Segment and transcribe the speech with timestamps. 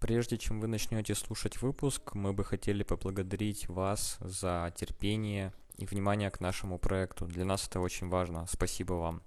[0.00, 6.30] Прежде чем вы начнете слушать выпуск, мы бы хотели поблагодарить вас за терпение и внимание
[6.30, 7.26] к нашему проекту.
[7.26, 8.46] Для нас это очень важно.
[8.48, 9.22] Спасибо вам.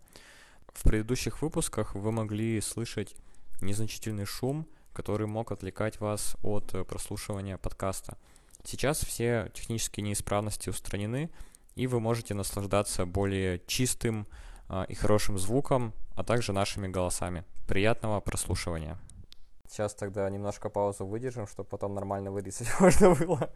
[0.74, 3.16] В предыдущих выпусках вы могли слышать
[3.62, 8.18] незначительный шум, который мог отвлекать вас от прослушивания подкаста.
[8.64, 11.30] Сейчас все технические неисправности устранены,
[11.76, 14.26] и вы можете наслаждаться более чистым
[14.70, 17.44] а, и хорошим звуком, а также нашими голосами.
[17.68, 18.98] Приятного прослушивания.
[19.72, 23.50] Сейчас тогда немножко паузу выдержим, чтобы потом нормально вырезать можно было.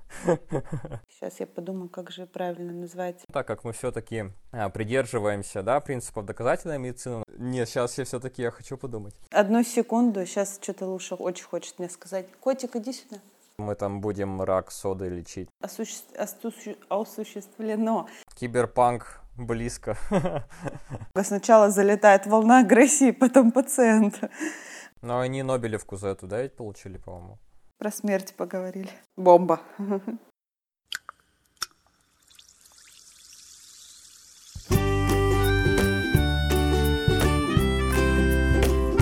[1.09, 3.21] Сейчас я подумаю, как же правильно назвать.
[3.33, 7.25] Так как мы все-таки а, придерживаемся, да, принципов доказательной медицины.
[7.37, 9.13] Нет, сейчас я все-таки я хочу подумать.
[9.29, 12.27] Одну секунду, сейчас что-то лучше очень хочет мне сказать.
[12.39, 13.17] Котик, иди сюда.
[13.57, 15.49] Мы там будем рак соды лечить.
[15.59, 16.77] Осуще...
[16.87, 18.07] Осуществлено.
[18.35, 19.97] Киберпанк близко.
[21.23, 24.21] Сначала залетает волна агрессии, потом пациент.
[25.01, 27.37] Но они Нобелевку за эту, да, ведь получили, по-моему?
[27.77, 28.89] Про смерть поговорили.
[29.15, 29.61] Бомба.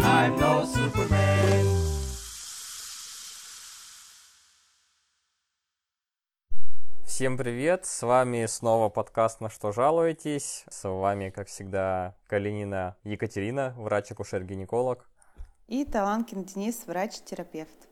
[0.05, 1.83] I'm no Superman.
[7.05, 10.65] Всем привет, с вами снова подкаст «На что жалуетесь?».
[10.69, 15.07] С вами, как всегда, Калинина Екатерина, врач-акушер-гинеколог
[15.67, 17.87] и Таланкин Денис, врач-терапевт.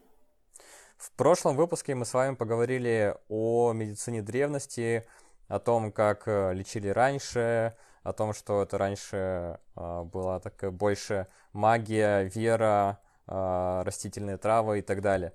[0.97, 5.08] В прошлом выпуске мы с вами поговорили о медицине древности,
[5.47, 11.28] о том, как э, лечили раньше, о том, что это раньше э, была такая больше
[11.53, 15.33] магия, вера, э, растительные травы и так далее.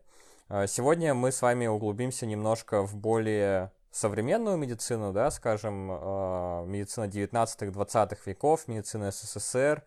[0.68, 5.88] Сегодня мы с вами углубимся немножко в более современную медицину, да, скажем,
[6.70, 9.82] медицина 19-20 веков, медицина СССР,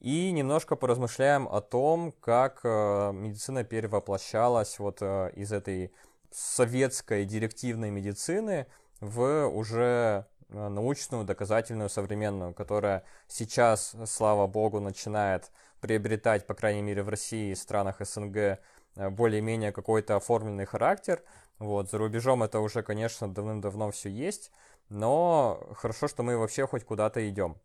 [0.00, 5.92] и немножко поразмышляем о том, как э, медицина перевоплощалась вот э, из этой
[6.30, 8.66] советской директивной медицины
[9.00, 15.50] в уже э, научную, доказательную, современную, которая сейчас, слава богу, начинает
[15.82, 18.58] приобретать, по крайней мере, в России и странах СНГ
[18.96, 21.22] более-менее какой-то оформленный характер.
[21.58, 24.50] Вот, за рубежом это уже, конечно, давным-давно все есть,
[24.88, 27.58] но хорошо, что мы вообще хоть куда-то идем.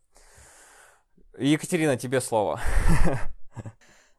[1.37, 2.59] Екатерина, тебе слово.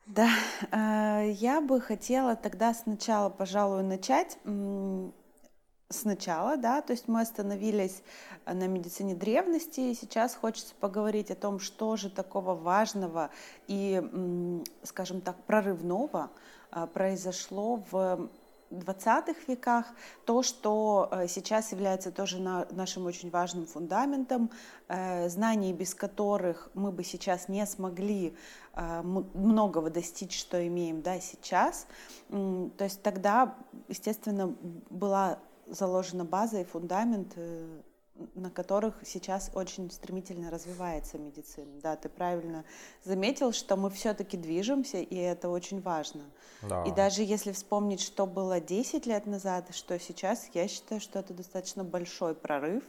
[0.06, 0.30] Да,
[0.70, 4.38] э, я бы хотела тогда сначала, пожалуй, начать
[5.88, 8.02] сначала, да, то есть мы остановились
[8.44, 13.30] на медицине древности, и сейчас хочется поговорить о том, что же такого важного
[13.68, 14.02] и,
[14.82, 16.30] скажем так, прорывного
[16.72, 18.28] э, произошло в
[18.70, 19.86] 20 веках,
[20.24, 24.50] то, что э, сейчас является тоже нашим очень важным фундаментом,
[24.88, 28.36] э, знаний, без которых мы бы сейчас не смогли
[28.74, 31.86] э, многого достичь, что имеем да, сейчас.
[32.28, 33.54] То есть тогда,
[33.88, 34.54] естественно,
[34.90, 37.36] была заложена база и фундамент
[38.34, 41.80] на которых сейчас очень стремительно развивается медицина.
[41.82, 42.64] Да, ты правильно
[43.04, 46.22] заметил, что мы все-таки движемся, и это очень важно.
[46.62, 46.84] Да.
[46.84, 51.34] И даже если вспомнить, что было 10 лет назад, что сейчас, я считаю, что это
[51.34, 52.84] достаточно большой прорыв,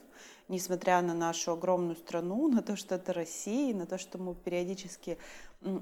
[0.48, 5.18] несмотря на нашу огромную страну, на то, что это Россия, на то, что мы периодически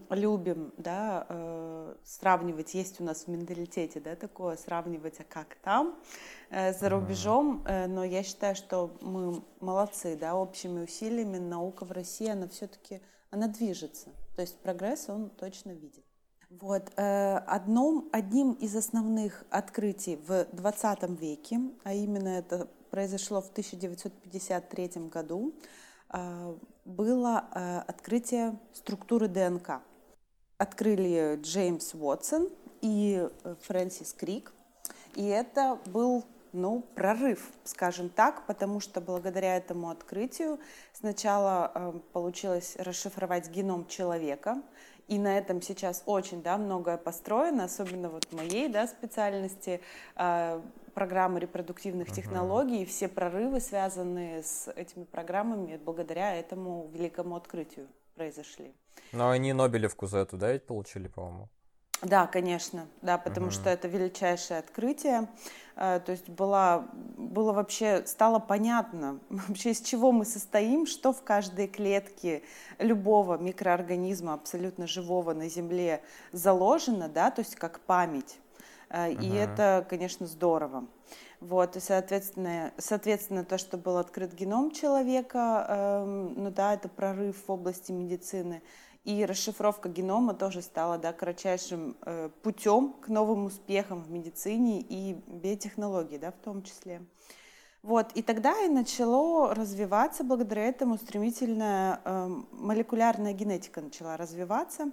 [0.10, 5.96] любим да, э, сравнивать, есть у нас в менталитете да, такое, сравнивать, а как там,
[6.50, 11.92] э, за рубежом, э, но я считаю, что мы молодцы, да, общими усилиями наука в
[11.92, 13.02] России, она все-таки,
[13.32, 16.04] она движется, то есть прогресс он точно видит.
[16.50, 16.92] Вот.
[16.96, 25.54] Одном, одним из основных открытий в 20 веке, а именно это произошло в 1953 году,
[26.86, 29.82] было э, открытие структуры ДНК.
[30.58, 32.50] Открыли Джеймс Уотсон
[32.82, 33.28] и
[33.64, 34.54] Фрэнсис Крик.
[35.16, 36.24] И это был
[36.56, 40.60] ну, прорыв, скажем так, потому что благодаря этому открытию
[40.94, 44.62] сначала э, получилось расшифровать геном человека,
[45.08, 49.82] и на этом сейчас очень да, многое построено, особенно вот моей да, специальности,
[50.16, 50.62] э,
[50.94, 52.16] программы репродуктивных uh-huh.
[52.16, 58.74] технологий, все прорывы, связанные с этими программами, благодаря этому великому открытию произошли.
[59.12, 61.50] Но они Нобелевку за эту, да, ведь получили, по-моему?
[62.06, 63.52] Да, конечно, да, потому uh-huh.
[63.52, 65.28] что это величайшее открытие.
[65.76, 66.88] Э, то есть было,
[67.18, 72.44] было вообще, стало понятно вообще, из чего мы состоим, что в каждой клетке
[72.78, 78.38] любого микроорганизма, абсолютно живого на Земле заложено, да, то есть как память.
[78.90, 79.20] Uh-huh.
[79.20, 80.86] И это, конечно, здорово.
[81.40, 87.36] Вот, и, соответственно, соответственно, то, что был открыт геном человека, э, ну да, это прорыв
[87.48, 88.62] в области медицины.
[89.06, 95.14] И расшифровка генома тоже стала да, кратчайшим э, путем к новым успехам в медицине и
[95.28, 97.06] биотехнологии, да, в том числе.
[97.84, 104.90] Вот, и тогда и начало развиваться, благодаря этому стремительно э, молекулярная генетика начала развиваться.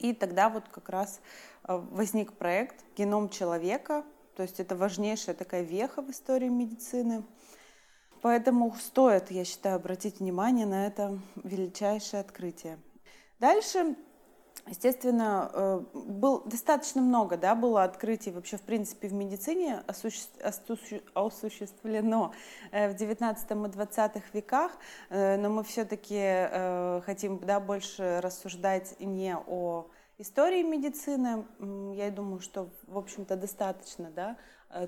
[0.00, 1.20] И тогда вот как раз
[1.62, 4.04] э, возник проект «Геном человека»,
[4.34, 7.22] то есть это важнейшая такая веха в истории медицины.
[8.20, 12.80] Поэтому стоит, я считаю, обратить внимание на это величайшее открытие.
[13.42, 13.96] Дальше,
[14.68, 22.32] естественно, э, был достаточно много, да, было открытий вообще, в принципе, в медицине осуществлено
[22.70, 24.70] э, в 19 и 20 веках,
[25.10, 31.44] э, но мы все-таки хотим, да, больше рассуждать не о истории медицины.
[31.96, 34.36] Я думаю, что, в общем-то, достаточно, да,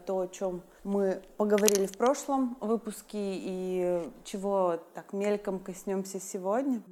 [0.06, 6.85] то, о чем мы поговорили в прошлом выпуске и чего так мельком коснемся сегодня.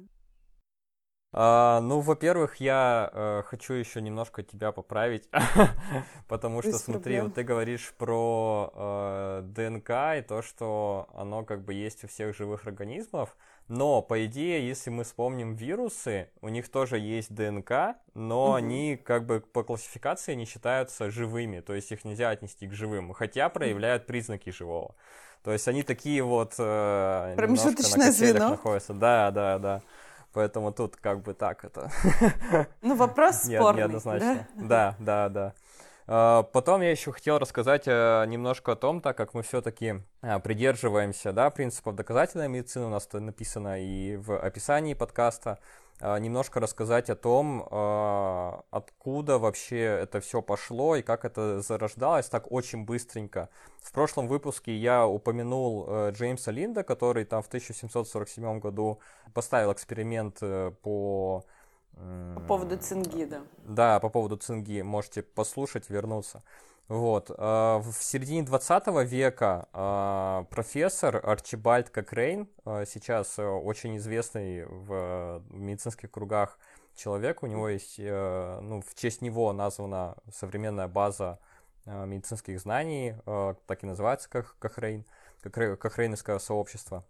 [1.35, 5.27] А, ну, во-первых, я э, хочу еще немножко тебя поправить,
[6.27, 9.89] потому что, Без смотри, вот ты говоришь про э, ДНК
[10.19, 13.35] и то, что оно как бы есть у всех живых организмов,
[13.67, 18.53] но, по идее, если мы вспомним вирусы, у них тоже есть ДНК, но угу.
[18.53, 23.11] они как бы по классификации не считаются живыми, то есть их нельзя отнести к живым,
[23.13, 24.93] хотя проявляют признаки живого.
[25.43, 28.51] То есть они такие вот э, Промежуточное звено.
[28.51, 28.93] находятся.
[28.93, 29.81] Да, да, да.
[30.33, 31.91] Поэтому тут как бы так это...
[32.81, 34.47] Ну, вопрос спорный, Неоднозначно.
[34.55, 35.45] Да, да, да.
[35.45, 35.62] А,
[36.05, 41.31] потом я еще хотел рассказать э, немножко о том, так как мы все-таки а, придерживаемся
[41.31, 45.59] да, принципов доказательной медицины, у нас это написано и в описании подкаста,
[46.05, 52.27] а, немножко рассказать о том, а, откуда вообще это все пошло и как это зарождалось
[52.27, 53.47] так очень быстренько.
[53.81, 58.99] В прошлом выпуске я упомянул э, Джеймса Линда, который там в 1747 году
[59.33, 61.45] поставил эксперимент э, по...
[62.35, 63.41] По поводу цинги, да.
[63.65, 64.81] Да, по поводу цинги.
[64.81, 66.43] Можете послушать, вернуться.
[66.87, 67.31] Вот.
[67.37, 75.41] А, в середине 20 века а, профессор Арчибальд Кокрейн, а, сейчас э, очень известный в
[75.49, 76.59] медицинских кругах
[76.95, 81.39] человек, у него есть, э, ну, в честь него названа современная база
[81.85, 85.03] медицинских знаний, так и называется как Кохрейн,
[85.41, 87.03] Кохрейновское сообщество.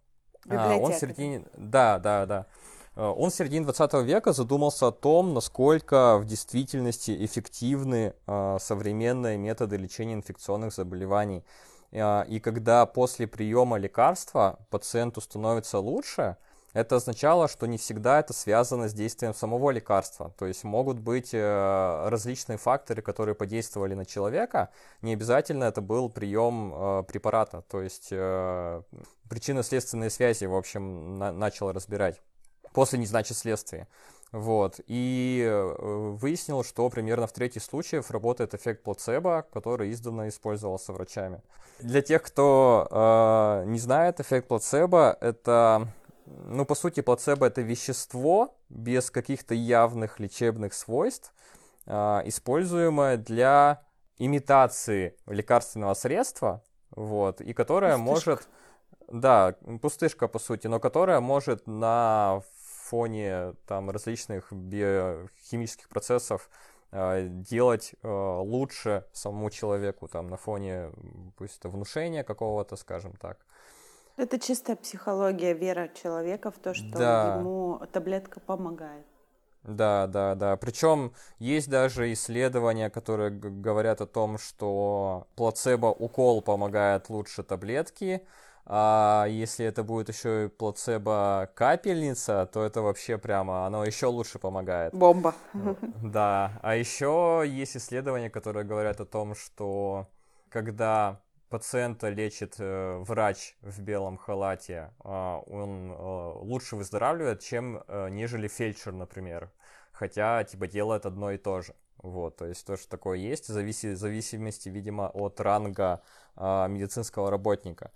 [0.46, 0.82] Библиотека.
[0.82, 1.46] Он в середине...
[1.56, 2.48] Да, да, да.
[2.96, 9.38] Э, он в середине 20 века задумался о том, насколько в действительности эффективны э, современные
[9.38, 11.44] методы лечения инфекционных заболеваний.
[11.92, 16.38] Э, и когда после приема лекарства пациенту становится лучше,
[16.74, 20.34] это означало, что не всегда это связано с действием самого лекарства.
[20.40, 24.70] То есть могут быть различные факторы, которые подействовали на человека.
[25.04, 27.62] Не обязательно это был прием препарата.
[27.70, 32.20] То есть причинно-следственные связи, в общем, начал разбирать
[32.74, 33.88] после не значит следствие.
[34.34, 34.80] Вот.
[34.88, 41.42] И э, выяснил, что примерно в трети случаев работает эффект плацебо, который издавна использовался врачами.
[41.80, 45.88] Для тех, кто э, не знает, эффект плацебо это,
[46.26, 51.32] ну, по сути, плацебо это вещество без каких-то явных лечебных свойств,
[51.86, 53.84] э, используемое для
[54.18, 58.30] имитации лекарственного средства, вот, и которое пустышка.
[58.32, 58.50] может,
[59.10, 62.42] да, пустышка по сути, но которая может на
[62.84, 66.50] фоне там различных биохимических процессов
[66.92, 70.92] э, делать э, лучше самому человеку, там, на фоне,
[71.38, 73.38] пусть это внушения какого-то, скажем так.
[74.16, 77.36] Это чистая психология, вера человека в то, что да.
[77.40, 79.06] ему таблетка помогает.
[79.64, 80.58] Да, да, да.
[80.58, 88.26] Причем есть даже исследования, которые говорят о том, что плацебо-укол помогает лучше таблетки,
[88.66, 94.94] а если это будет еще и плацебо-капельница, то это вообще прямо, оно еще лучше помогает.
[94.94, 95.36] Бомба.
[96.02, 96.60] Да.
[96.62, 100.08] А еще есть исследования, которые говорят о том, что
[100.50, 108.10] когда пациента лечит э, врач в белом халате, э, он э, лучше выздоравливает, чем э,
[108.10, 109.52] нежели фельдшер, например.
[109.92, 111.76] Хотя, типа, делает одно и то же.
[111.98, 116.02] Вот, то есть тоже такое есть, в зависимости, видимо, от ранга
[116.36, 117.92] э, медицинского работника.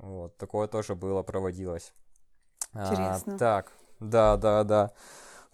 [0.00, 1.92] Вот, такое тоже было, проводилось.
[2.72, 3.34] А, Интересно.
[3.34, 4.92] А, так, да, да, да.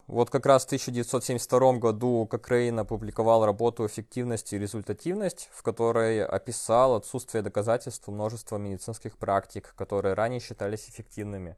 [0.06, 6.94] Вот как раз в 1972 году Кокрейн опубликовал работу «Эффективность и результативность», в которой описал
[6.94, 11.56] отсутствие доказательств множества медицинских практик, которые ранее считались эффективными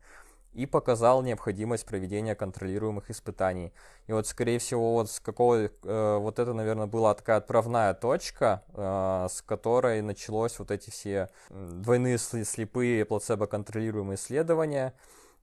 [0.52, 3.72] и показал необходимость проведения контролируемых испытаний.
[4.06, 8.62] И вот, скорее всего, вот с какого, э, вот это, наверное, была такая отправная точка,
[8.72, 14.94] э, с которой началось вот эти все двойные слепые плацебо-контролируемые исследования.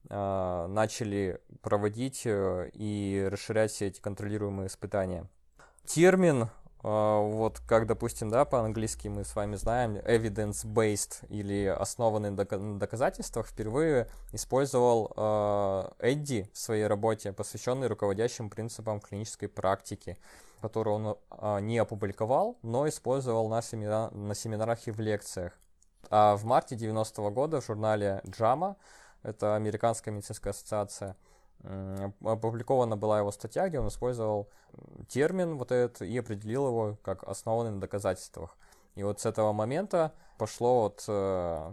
[0.08, 5.28] э, начали проводить э, и расширять все эти контролируемые испытания.
[5.84, 6.48] Термин
[6.82, 14.08] вот как, допустим, да, по-английски мы с вами знаем, evidence-based или основанный на доказательствах, впервые
[14.32, 20.16] использовал э, Эдди в своей работе, посвященной руководящим принципам клинической практики,
[20.60, 25.52] которую он э, не опубликовал, но использовал на, семинар, на семинарах и в лекциях.
[26.10, 28.76] А в марте 90 -го года в журнале JAMA,
[29.22, 31.16] это Американская медицинская ассоциация,
[31.62, 34.48] опубликована была его статья, где он использовал
[35.08, 38.56] термин вот этот и определил его как основанный на доказательствах.
[38.94, 41.72] И вот с этого момента пошло вот э,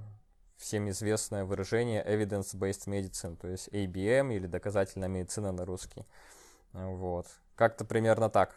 [0.57, 6.05] всем известное выражение evidence-based medicine, то есть ABM или доказательная медицина на русский.
[6.73, 7.27] Вот.
[7.55, 8.55] Как-то примерно так.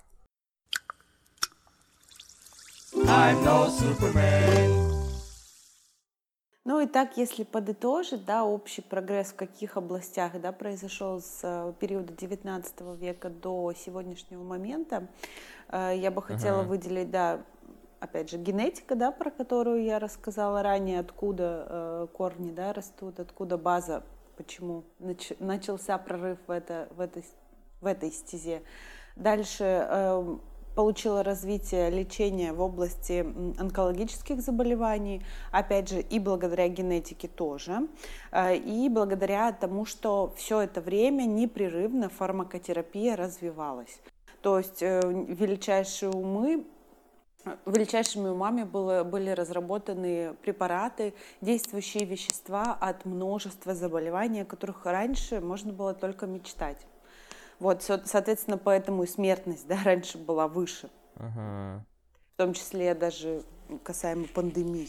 [2.95, 4.86] I'm no Superman.
[6.67, 11.73] Ну и так, если подытожить, да, общий прогресс в каких областях да, произошел с э,
[11.79, 15.07] периода 19 века до сегодняшнего момента,
[15.69, 16.67] э, я бы хотела uh-huh.
[16.67, 17.41] выделить, да,
[18.01, 23.57] опять же, генетика, да, про которую я рассказала ранее, откуда э, корни да, растут, откуда
[23.57, 24.03] база,
[24.37, 27.25] почему нач- начался прорыв в, это, в, этой,
[27.81, 28.63] в этой стезе.
[29.15, 30.37] Дальше э,
[30.77, 33.27] получила развитие лечения в области
[33.59, 37.89] онкологических заболеваний, опять же, и благодаря генетике тоже,
[38.31, 44.01] э, и благодаря тому, что все это время непрерывно фармакотерапия развивалась.
[44.43, 46.65] То есть э, величайшие умы
[47.65, 55.73] величайшими умами было, были разработаны препараты, действующие вещества от множества заболеваний, о которых раньше можно
[55.73, 56.87] было только мечтать.
[57.59, 60.91] Вот, соответственно, поэтому и смертность, да, раньше была выше.
[61.17, 61.81] Uh-huh.
[62.35, 63.43] В том числе даже
[63.83, 64.89] касаемо пандемии.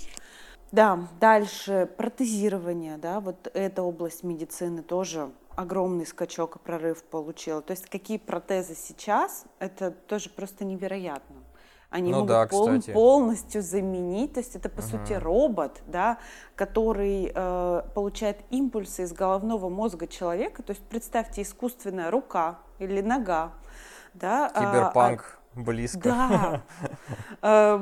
[0.72, 7.62] Да, дальше протезирование, да, вот эта область медицины тоже огромный скачок и прорыв получила.
[7.62, 11.36] То есть какие протезы сейчас, это тоже просто невероятно.
[11.90, 15.06] Они ну, могут да, пол, полностью заменить, то есть это по uh-huh.
[15.06, 16.18] сути робот, да,
[16.56, 20.64] который э, получает импульсы из головного мозга человека.
[20.64, 23.54] То есть представьте искусственная рука или нога,
[24.14, 24.52] да.
[24.54, 26.10] А, Киберпанк а, близко.
[26.10, 26.62] Да.
[27.42, 27.80] Э,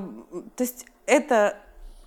[0.56, 1.58] то есть это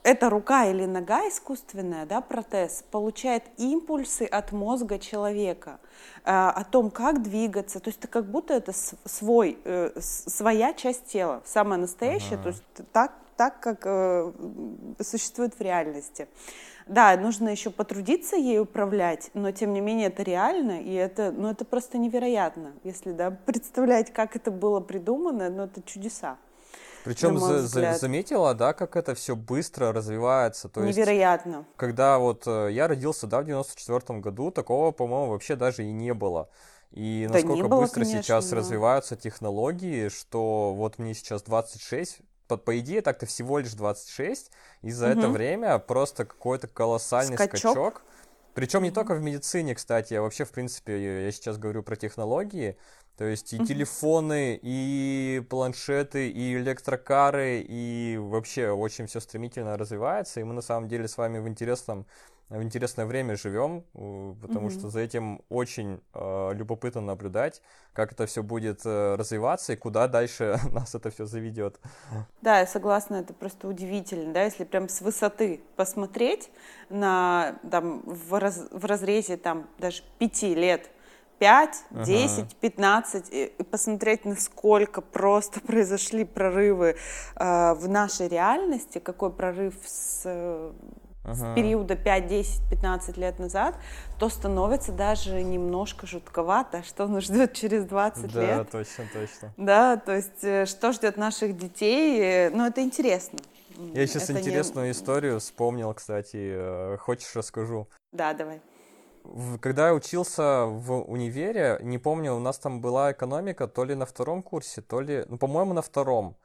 [0.02, 5.78] эта рука или нога искусственная, да, протез, получает импульсы от мозга человека
[6.24, 7.80] э, о том, как двигаться.
[7.80, 8.72] То есть это как будто это
[9.04, 12.42] свой, э, своя часть тела, самая настоящая, ага.
[12.44, 12.62] то есть
[12.92, 14.32] так, так как э,
[15.00, 16.28] существует в реальности.
[16.86, 21.50] Да, нужно еще потрудиться ей управлять, но тем не менее это реально, и это, ну,
[21.50, 26.38] это просто невероятно, если да, представлять, как это было придумано, ну, это чудеса.
[27.08, 30.68] Причем за, за, заметила, да, как это все быстро развивается.
[30.68, 31.56] То Невероятно.
[31.56, 35.92] Есть, когда вот э, я родился, да, в 94 году, такого, по-моему, вообще даже и
[35.92, 36.50] не было.
[36.90, 38.56] И да насколько было, быстро конечно, сейчас да.
[38.56, 44.50] развиваются технологии, что вот мне сейчас 26, по, по идее так-то всего лишь 26,
[44.82, 45.18] и за угу.
[45.18, 47.72] это время просто какой-то колоссальный скачок.
[47.72, 48.02] скачок.
[48.52, 52.76] Причем не только в медицине, кстати, а вообще, в принципе, я сейчас говорю про технологии.
[53.18, 60.38] То есть и телефоны, и планшеты, и электрокары, и вообще очень все стремительно развивается.
[60.38, 62.06] И мы на самом деле с вами в интересном
[62.48, 63.84] в интересное время живем,
[64.40, 64.78] потому mm-hmm.
[64.78, 67.60] что за этим очень э, любопытно наблюдать,
[67.92, 71.78] как это все будет э, развиваться и куда дальше нас это все заведет.
[72.40, 76.50] Да, я согласна, это просто удивительно, да, если прям с высоты посмотреть
[76.88, 80.88] на там в, раз, в разрезе там даже пяти лет
[81.38, 82.48] 5, 10, ага.
[82.60, 86.96] 15, и посмотреть, насколько просто произошли прорывы
[87.36, 90.22] э, в нашей реальности, какой прорыв с,
[91.24, 91.34] ага.
[91.34, 93.76] с периода 5, 10, 15 лет назад,
[94.18, 98.56] то становится даже немножко жутковато, что нас ждет через 20 да, лет.
[98.56, 99.54] Да, точно, точно.
[99.56, 103.38] Да, то есть э, что ждет наших детей, э, ну это интересно.
[103.94, 104.92] Я сейчас это интересную не...
[104.92, 107.86] историю вспомнил, кстати, э, хочешь расскажу?
[108.12, 108.60] Да, давай
[109.60, 114.06] когда я учился в универе, не помню, у нас там была экономика то ли на
[114.06, 116.36] втором курсе, то ли, ну, по-моему, на втором.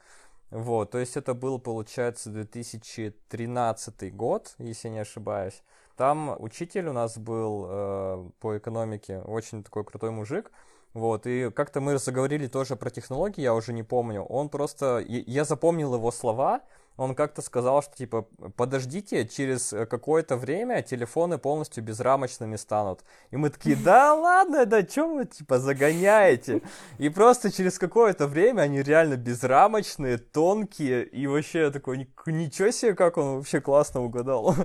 [0.51, 5.63] Вот, то есть это был, получается, 2013 год, если не ошибаюсь.
[5.95, 10.51] Там учитель у нас был э, по экономике, очень такой крутой мужик.
[10.93, 14.23] Вот, и как-то мы заговорили тоже про технологии, я уже не помню.
[14.23, 16.61] Он просто, я запомнил его слова,
[16.97, 23.01] он как-то сказал, что типа подождите, через какое-то время телефоны полностью безрамочными станут.
[23.31, 26.61] И мы такие, да ладно, да что вы типа загоняете?
[26.99, 32.93] И просто через какое-то время они реально безрамочные, тонкие, и вообще я такой, ничего себе,
[32.93, 34.55] как он вообще классно угадал.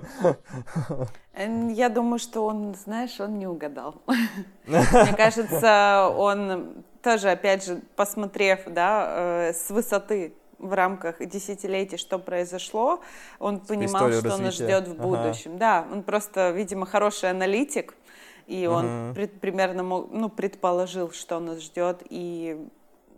[1.35, 4.01] Я думаю, что он, знаешь, он не угадал.
[4.67, 12.19] Мне кажется, он тоже, опять же, посмотрев, да, э, с высоты в рамках десятилетий, что
[12.19, 13.01] произошло,
[13.39, 14.43] он понимал, что развития.
[14.43, 15.51] нас ждет в будущем.
[15.51, 15.59] Ага.
[15.59, 17.95] Да, он просто, видимо, хороший аналитик,
[18.47, 19.15] и он угу.
[19.15, 22.67] пред, примерно ну, предположил, что нас ждет, и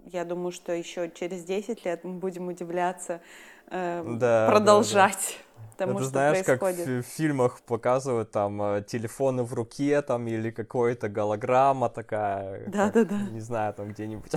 [0.05, 3.21] я думаю, что еще через 10 лет мы будем удивляться,
[3.69, 5.37] э, да, продолжать.
[5.37, 6.85] Да, да тому, Это что знаешь, происходит.
[6.85, 12.67] как в фильмах показывают там э, телефоны в руке там или какой-то голограмма такая.
[12.67, 13.19] Да, да, да.
[13.31, 14.31] Не знаю, там где-нибудь.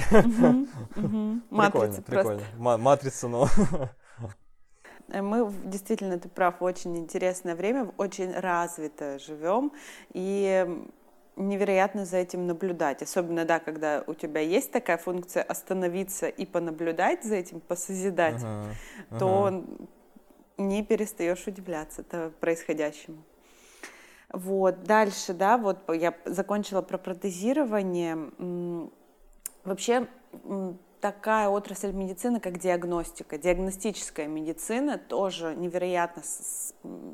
[1.50, 2.42] Матрица прикольно.
[2.58, 3.46] Матрица, ну.
[5.08, 9.72] Э, мы действительно, ты прав, очень интересное время, очень развито живем,
[10.12, 10.66] и
[11.36, 13.02] невероятно за этим наблюдать.
[13.02, 18.66] Особенно, да, когда у тебя есть такая функция остановиться и понаблюдать за этим, посозидать, uh-huh,
[19.10, 19.18] uh-huh.
[19.18, 19.64] то
[20.56, 23.22] не перестаешь удивляться это происходящему.
[24.32, 28.80] Вот, дальше, да, вот я закончила про протезирование.
[29.64, 30.08] Вообще
[31.00, 36.22] такая отрасль медицины, как диагностика, диагностическая медицина, тоже невероятно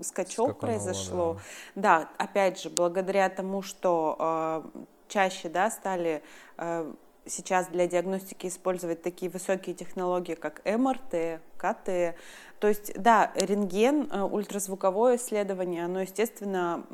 [0.02, 1.40] скачок Сколько произошло.
[1.74, 2.00] да.
[2.00, 6.22] да, опять же, благодаря тому, что э, чаще, да, стали
[6.56, 6.92] э,
[7.26, 12.16] сейчас для диагностики использовать такие высокие технологии, как МРТ, КТ.
[12.58, 16.84] То есть, да, рентген, э, ультразвуковое исследование, оно, естественно,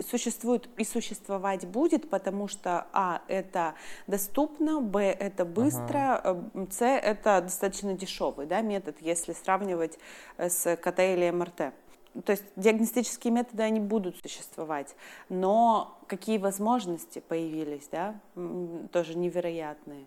[0.00, 3.74] существует и существовать будет, потому что, а, это
[4.08, 6.50] доступно, б, это быстро, ага.
[6.54, 9.98] Э, с, это достаточно дешевый да, метод, если сравнивать
[10.38, 11.72] э, с КТ или МРТ
[12.24, 14.94] то есть диагностические методы, они будут существовать,
[15.28, 18.20] но какие возможности появились, да,
[18.92, 20.06] тоже невероятные.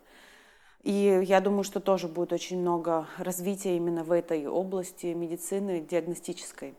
[0.83, 6.73] И я думаю, что тоже будет очень много развития именно в этой области медицины диагностической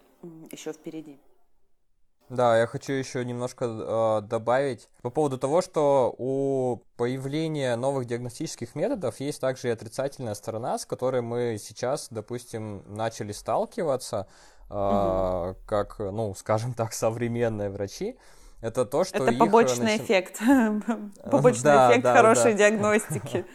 [0.50, 1.18] еще впереди.
[2.30, 8.76] Да, я хочу еще немножко э, добавить по поводу того, что у появления новых диагностических
[8.76, 14.28] методов есть также и отрицательная сторона, с которой мы сейчас, допустим, начали сталкиваться
[14.70, 15.56] угу.
[15.66, 18.16] как, ну, скажем так, современные врачи,
[18.60, 20.04] это то, что Это побочный начи...
[20.04, 20.38] эффект,
[21.30, 23.44] побочный эффект хорошей диагностики.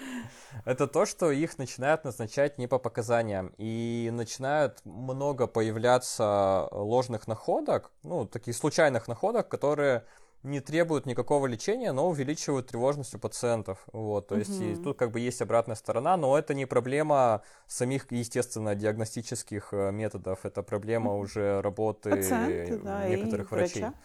[0.66, 7.92] Это то, что их начинают назначать не по показаниям, и начинают много появляться ложных находок,
[8.02, 10.06] ну, таких случайных находок, которые
[10.46, 13.80] не требуют никакого лечения, но увеличивают тревожность у пациентов.
[13.92, 18.12] Вот, то есть и тут как бы есть обратная сторона, но это не проблема самих,
[18.12, 23.82] естественно, диагностических э, методов, это проблема уже работы Пациенты, да, некоторых врачей.
[23.82, 23.96] Врача.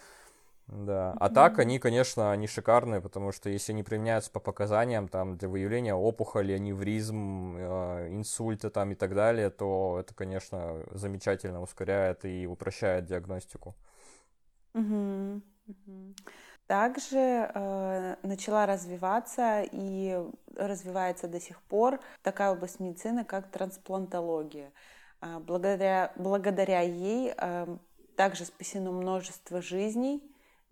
[0.66, 1.16] Да.
[1.18, 5.48] А так они, конечно, они шикарные, потому что если они применяются по показаниям там для
[5.48, 12.46] выявления опухоли, аневризм, э, инсульта там и так далее, то это, конечно, замечательно ускоряет и
[12.46, 13.74] упрощает диагностику.
[14.74, 15.42] Угу.
[16.66, 20.16] Также э, начала развиваться и
[20.54, 24.70] развивается до сих пор такая область медицины, как трансплантология.
[25.20, 27.76] Э, благодаря, благодаря ей э,
[28.14, 30.22] также спасено множество жизней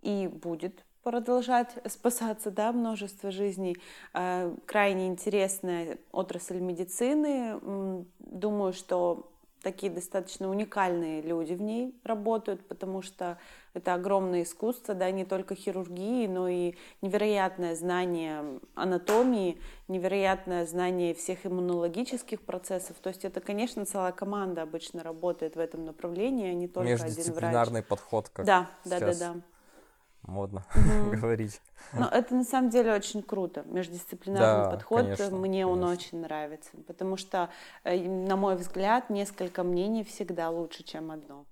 [0.03, 3.77] и будет продолжать спасаться, да, множество жизней.
[4.15, 8.05] Э, крайне интересная отрасль медицины.
[8.21, 9.31] Думаю, что
[9.63, 13.39] такие достаточно уникальные люди в ней работают, потому что
[13.79, 21.47] это огромное искусство, да, не только хирургии, но и невероятное знание анатомии, невероятное знание всех
[21.47, 22.97] иммунологических процессов.
[23.03, 26.99] То есть это, конечно, целая команда обычно работает в этом направлении, а не только один
[26.99, 27.17] врач.
[27.17, 29.35] Междисциплинарный подход, как да, да, да, да
[30.29, 31.17] модно mm-hmm.
[31.17, 31.61] говорить.
[31.93, 33.65] Но это на самом деле очень круто.
[33.67, 35.71] Междисциплинарный да, подход, конечно, мне конечно.
[35.71, 36.71] он очень нравится.
[36.87, 37.51] Потому что,
[37.85, 41.47] э, на мой взгляд, несколько мнений всегда лучше, чем одно.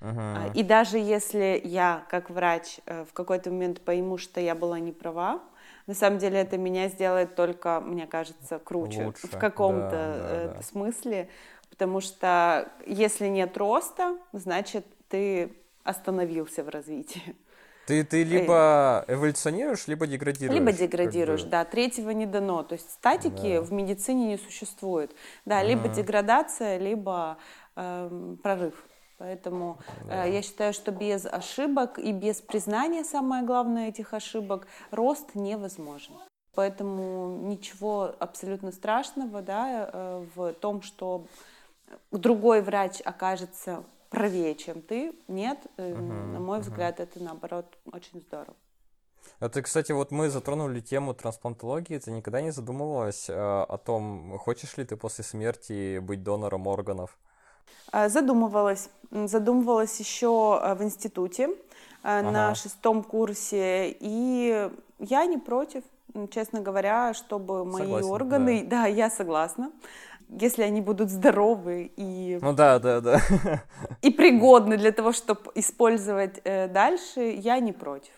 [0.00, 0.52] Uh-huh.
[0.54, 4.92] И даже если я, как врач, э, в какой-то момент пойму, что я была не
[4.92, 5.42] права,
[5.86, 9.26] на самом деле это меня сделает только, мне кажется, круче Лучше.
[9.26, 10.62] в каком-то да, да, э, да.
[10.62, 11.28] смысле.
[11.68, 17.36] Потому что если нет роста, значит, ты остановился в развитии.
[17.86, 20.56] Ты, ты либо эволюционируешь, либо деградируешь.
[20.56, 21.64] Либо деградируешь, да.
[21.64, 22.62] Третьего не дано.
[22.62, 23.62] То есть статики да.
[23.62, 25.14] в медицине не существует.
[25.44, 27.38] Да, либо mm деградация, либо
[27.74, 28.74] э, прорыв.
[29.20, 30.24] Поэтому да.
[30.26, 36.14] э, я считаю, что без ошибок и без признания, самое главное, этих ошибок, рост невозможен.
[36.54, 41.26] Поэтому ничего абсолютно страшного да, э, в том, что
[42.10, 46.62] другой врач окажется правее, чем ты, нет, uh-huh, на мой uh-huh.
[46.62, 48.56] взгляд, это наоборот очень здорово.
[49.38, 51.98] Это, кстати, вот мы затронули тему трансплантологии.
[51.98, 57.18] Ты никогда не задумывалась э, о том, хочешь ли ты после смерти быть донором органов?
[57.92, 58.90] А, задумывалась.
[59.10, 61.50] Задумывалась еще э, в институте э,
[62.02, 62.30] ага.
[62.30, 63.96] на шестом курсе.
[64.00, 65.82] И я не против,
[66.30, 68.62] честно говоря, чтобы мои Согласен, органы...
[68.62, 68.82] Да.
[68.82, 69.70] да, я согласна
[70.38, 72.38] если они будут здоровы и...
[72.40, 73.20] Ну да, да, да.
[74.02, 78.12] И пригодны для того, чтобы использовать э, дальше, я не против.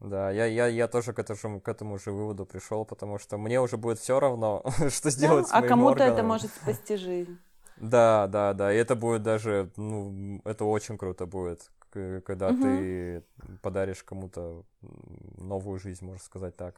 [0.00, 3.60] Да, я, я, я тоже к этому, к этому же выводу пришел, потому что мне
[3.60, 7.38] уже будет все равно, что сделать да, с А кому-то это может спасти жизнь.
[7.76, 11.70] Да, да, да, и это будет даже, ну, это очень круто будет,
[12.24, 12.62] когда угу.
[12.62, 13.22] ты
[13.62, 14.64] подаришь кому-то
[15.38, 16.74] новую жизнь, можно сказать так.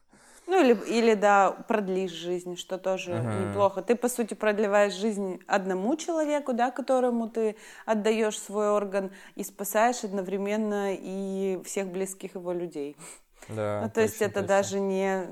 [0.47, 3.83] Ну или, или да, продлишь жизнь, что тоже uh неплохо.
[3.83, 10.05] Ты, по сути, продлеваешь жизнь одному человеку, да, которому ты отдаешь свой орган и спасаешь
[10.05, 12.97] одновременно и всех близких его людей.
[13.49, 14.47] Да, ну, то точно, есть это точно.
[14.47, 15.27] даже не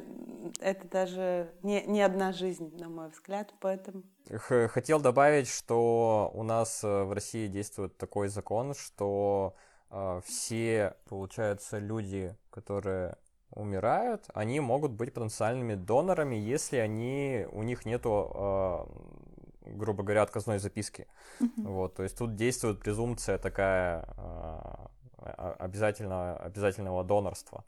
[0.60, 4.02] это даже не, не одна жизнь, на мой взгляд, поэтому.
[4.28, 9.54] Хотел добавить, что у нас э, в России действует такой закон, что
[9.90, 13.16] э, все, получается, люди, которые
[13.50, 20.58] умирают, они могут быть потенциальными донорами, если они, у них нету, э, грубо говоря, отказной
[20.58, 21.06] записки.
[21.40, 21.68] Mm-hmm.
[21.68, 27.64] Вот, то есть тут действует презумпция такая э, обязательно, обязательного донорства.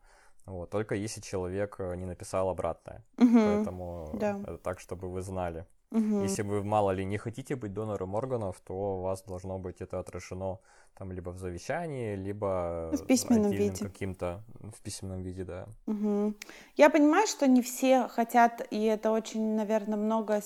[0.47, 3.05] Вот, только если человек не написал обратное.
[3.17, 3.57] Mm-hmm.
[3.57, 4.41] Поэтому да.
[4.43, 5.67] это так, чтобы вы знали.
[5.97, 6.23] Угу.
[6.23, 9.99] Если вы, мало ли, не хотите быть донором органов, то у вас должно быть это
[9.99, 10.59] отражено
[10.99, 13.85] там либо в завещании, либо в письменном виде.
[13.85, 14.43] каким-то
[14.77, 15.67] в письменном виде, да.
[15.87, 16.35] Угу.
[16.77, 20.41] Я понимаю, что не все хотят, и это очень, наверное, много.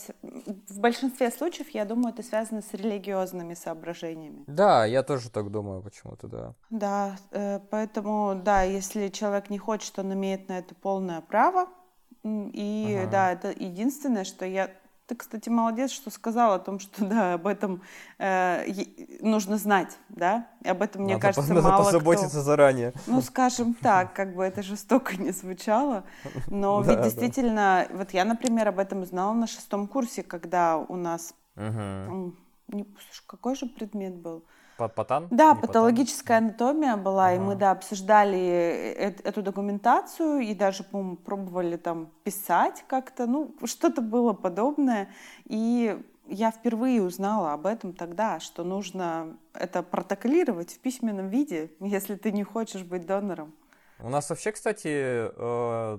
[0.69, 4.43] В большинстве случаев, я думаю, это связано с религиозными соображениями.
[4.47, 6.55] Да, я тоже так думаю, почему-то, да.
[6.71, 11.69] Да, э, поэтому, да, если человек не хочет, он имеет на это полное право.
[12.25, 13.11] И ага.
[13.11, 14.71] да, это единственное, что я
[15.11, 17.83] ты, кстати, молодец, что сказал о том, что да, об этом
[18.19, 18.65] э,
[19.21, 22.43] нужно знать, да, и об этом, мне надо, кажется, надо мало позаботиться кто...
[22.43, 22.93] заранее.
[23.09, 26.05] Ну, скажем так, как бы это жестоко не звучало,
[26.47, 31.35] но ведь действительно, вот я, например, об этом узнала на шестом курсе, когда у нас,
[33.27, 34.45] какой же предмет был?
[34.89, 35.29] Патан?
[35.31, 36.49] Да, Не патологическая патан.
[36.49, 37.37] анатомия была, ага.
[37.37, 43.55] и мы, да, обсуждали э эту документацию и даже, по-моему, пробовали там писать как-то, ну,
[43.65, 45.11] что-то было подобное.
[45.45, 52.15] И я впервые узнала об этом тогда, что нужно это протоколировать в письменном виде, если
[52.15, 53.53] ты не хочешь быть донором.
[54.03, 55.99] У нас вообще, кстати, э,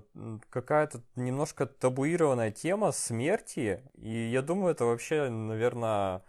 [0.50, 6.24] какая-то немножко табуированная тема смерти, и я думаю, это вообще, наверное,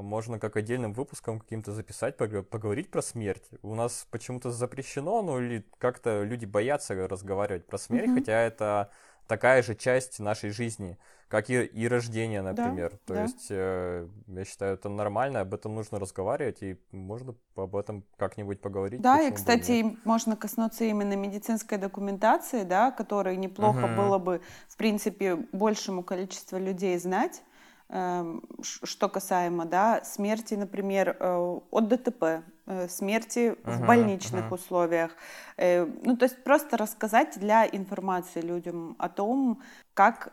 [0.00, 3.44] можно как отдельным выпуском каким-то записать, поговорить про смерть.
[3.62, 8.14] У нас почему-то запрещено, ну или как-то люди боятся разговаривать про смерть, mm-hmm.
[8.14, 8.90] хотя это
[9.26, 12.90] такая же часть нашей жизни, как и, и рождение, например.
[12.90, 13.22] Да, То да.
[13.22, 18.60] есть, э, я считаю, это нормально, об этом нужно разговаривать, и можно об этом как-нибудь
[18.60, 19.00] поговорить.
[19.00, 23.94] Да, и, кстати, можно коснуться именно медицинской документации, да, которой неплохо угу.
[23.94, 27.42] было бы, в принципе, большему количеству людей знать
[27.92, 34.54] что касаемо да, смерти, например, э, от ДТП, э, смерти uh-huh, в больничных uh-huh.
[34.54, 35.10] условиях.
[35.58, 39.60] Э, ну, то есть просто рассказать для информации людям о том,
[39.94, 40.32] как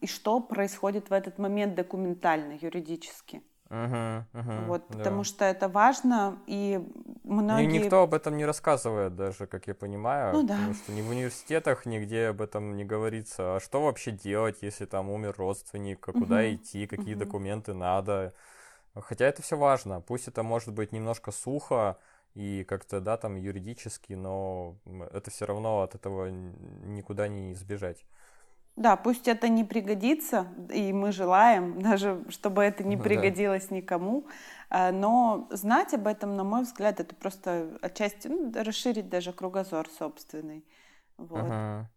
[0.00, 3.42] и что происходит в этот момент документально, юридически.
[3.70, 4.98] Uh-huh, uh-huh, вот, да.
[4.98, 6.86] потому что это важно, и
[7.24, 7.64] многие...
[7.64, 10.54] И никто об этом не рассказывает даже, как я понимаю, ну, да.
[10.54, 13.56] потому что ни в университетах нигде об этом не говорится.
[13.56, 17.18] А что вообще делать, если там умер родственник, а куда uh-huh, идти, какие uh-huh.
[17.18, 18.34] документы надо?
[18.94, 21.96] Хотя это все важно, пусть это может быть немножко сухо
[22.34, 24.76] и как-то, да, там юридически, но
[25.12, 28.04] это все равно от этого никуда не избежать.
[28.76, 33.76] Да, пусть это не пригодится, и мы желаем даже, чтобы это не пригодилось да.
[33.76, 34.26] никому,
[34.68, 39.88] а, но знать об этом, на мой взгляд, это просто отчасти ну, расширить даже кругозор
[39.88, 40.64] собственный.
[41.16, 41.40] Вот.
[41.40, 41.90] Ага.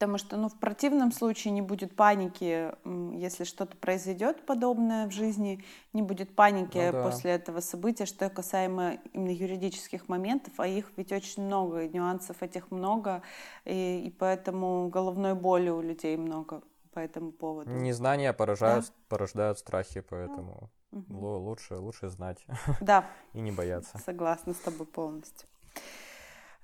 [0.00, 2.72] Потому что, ну, в противном случае не будет паники,
[3.18, 7.02] если что-то произойдет подобное в жизни, не будет паники ну, да.
[7.02, 12.70] после этого события, что касаемо именно юридических моментов, а их ведь очень много, нюансов этих
[12.70, 13.20] много,
[13.66, 16.62] и, и поэтому головной боли у людей много
[16.94, 17.70] по этому поводу.
[17.70, 18.92] Незнания порождают, да?
[19.10, 21.26] порождают страхи, поэтому угу.
[21.40, 22.42] лучше, лучше знать
[22.80, 23.04] да.
[23.34, 23.98] и не бояться.
[23.98, 25.46] Согласна с тобой полностью.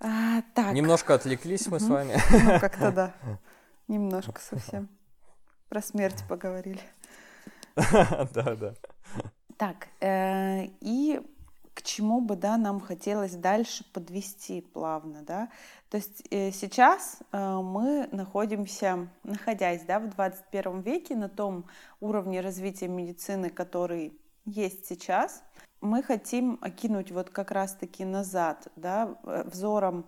[0.01, 0.73] А, так.
[0.73, 2.17] Немножко отвлеклись мы с вами.
[2.31, 3.15] Ну, как-то да.
[3.89, 4.89] Немножко совсем.
[5.69, 6.81] Про смерть поговорили.
[8.35, 8.75] Да, да.
[9.59, 11.21] Так, э, и
[11.75, 15.51] к чему бы, да, нам хотелось дальше подвести плавно, да.
[15.91, 21.67] То есть э, сейчас э, мы находимся, находясь, да, в 21 веке на том
[22.01, 25.43] уровне развития медицины, который есть сейчас,
[25.87, 30.07] мы хотим окинуть вот как раз-таки назад, да, э, взором,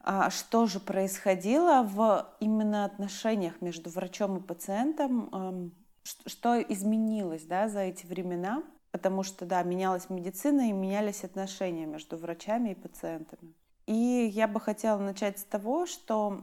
[0.00, 7.68] а, что же происходило в именно отношениях между врачом и пациентом, эм, что изменилось, да,
[7.68, 13.54] за эти времена– потому что, да, менялась медицина и менялись отношения между врачами и пациентами.
[13.86, 16.40] И я бы хотела начать с того, что,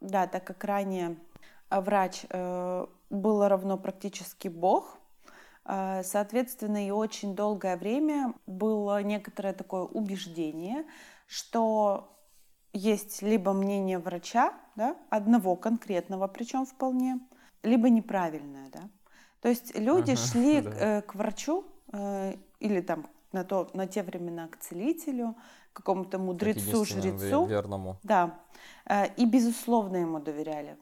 [0.00, 1.16] да, так как ранее
[1.68, 4.98] а, врач э, было равно практически Бог,
[5.66, 10.84] соответственно, и очень долгое время было некоторое такое убеждение,
[11.26, 12.16] что
[12.72, 17.20] есть либо мнение врача, да, одного конкретного, причем вполне,
[17.62, 18.88] либо неправильное, да.
[19.40, 20.70] То есть люди ага, шли да.
[20.70, 25.34] к, э, к врачу Э, или там на, то, на те времена к целителю,
[25.72, 27.46] какому-то мудрецу, жрецу.
[27.46, 27.98] Верному.
[28.02, 28.40] Да.
[28.86, 30.76] Э, и безусловно ему доверяли.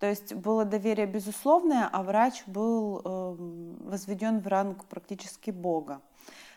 [0.00, 6.00] То есть было доверие безусловное, а врач был эм, возведен в ранг практически Бога.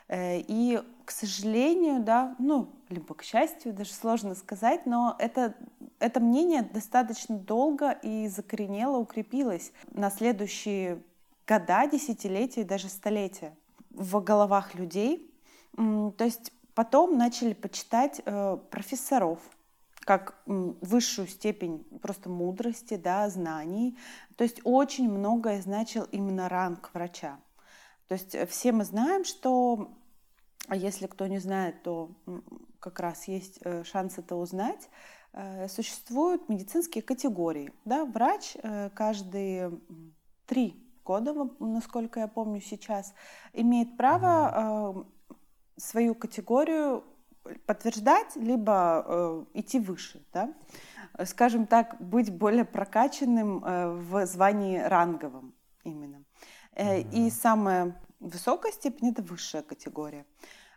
[0.08, 5.56] Э, и, к сожалению, да, ну, либо к счастью, даже сложно сказать, но это,
[6.00, 11.04] это мнение достаточно долго и закоренело укрепилось на следующие
[11.46, 13.54] года, десятилетия даже столетия
[13.90, 15.30] в головах людей.
[15.76, 19.40] То есть потом начали почитать э, профессоров
[20.06, 23.98] как высшую степень просто мудрости, да, знаний.
[24.36, 27.40] То есть очень многое значил именно ранг врача.
[28.08, 29.98] То есть э, все мы знаем, что,
[30.68, 32.12] а если кто не знает, то
[32.80, 34.90] как раз есть э, шанс это узнать,
[35.68, 37.74] существуют медицинские категории.
[37.86, 38.06] Да?
[38.06, 38.56] Врач
[38.94, 39.72] каждые
[40.46, 43.16] три года, насколько я помню сейчас,
[43.52, 45.08] имеет право
[45.76, 47.04] свою категорию
[47.66, 50.54] подтверждать, либо э, идти выше, да?
[51.26, 55.54] скажем так, быть более прокачанным э, в звании ранговым
[55.84, 56.24] именно.
[56.74, 60.26] Э, mm И самая высокая степень это высшая категория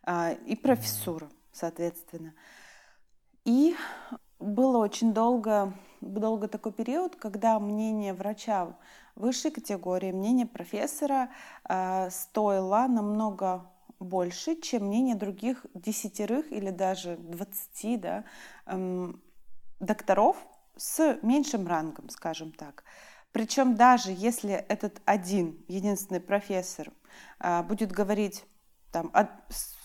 [0.07, 2.35] э, и профессура, соответственно.
[3.45, 3.77] И
[4.39, 8.77] было очень долго, долго такой период, когда мнение врача
[9.15, 11.31] высшей категории мнение профессора
[11.69, 18.25] э, стоило намного больше, чем мнение других десятерых или даже двадцати да,
[18.67, 19.23] эм,
[19.81, 20.37] докторов
[20.77, 22.85] с меньшим рангом, скажем так.
[23.33, 26.91] Причем даже если этот один, единственный профессор
[27.39, 28.45] э, будет говорить
[28.93, 29.29] там, од,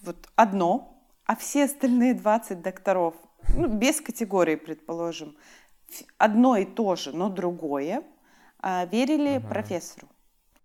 [0.01, 3.15] вот одно, а все остальные 20 докторов,
[3.55, 5.35] ну, без категории, предположим,
[6.17, 8.03] одно и то же, но другое,
[8.59, 9.47] а, верили ага.
[9.47, 10.07] профессору.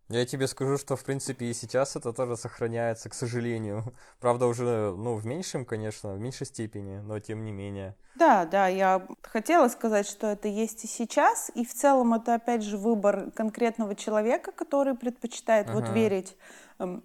[0.08, 3.92] Я тебе скажу, что, в принципе, и сейчас это тоже сохраняется, к сожалению.
[4.20, 7.96] Правда, уже, ну, в меньшем, конечно, в меньшей степени, но тем не менее.
[8.14, 12.62] Да, да, я хотела сказать, что это есть и сейчас, и в целом это, опять
[12.62, 15.80] же, выбор конкретного человека, который предпочитает ага.
[15.80, 16.36] вот верить
[16.78, 17.02] эм,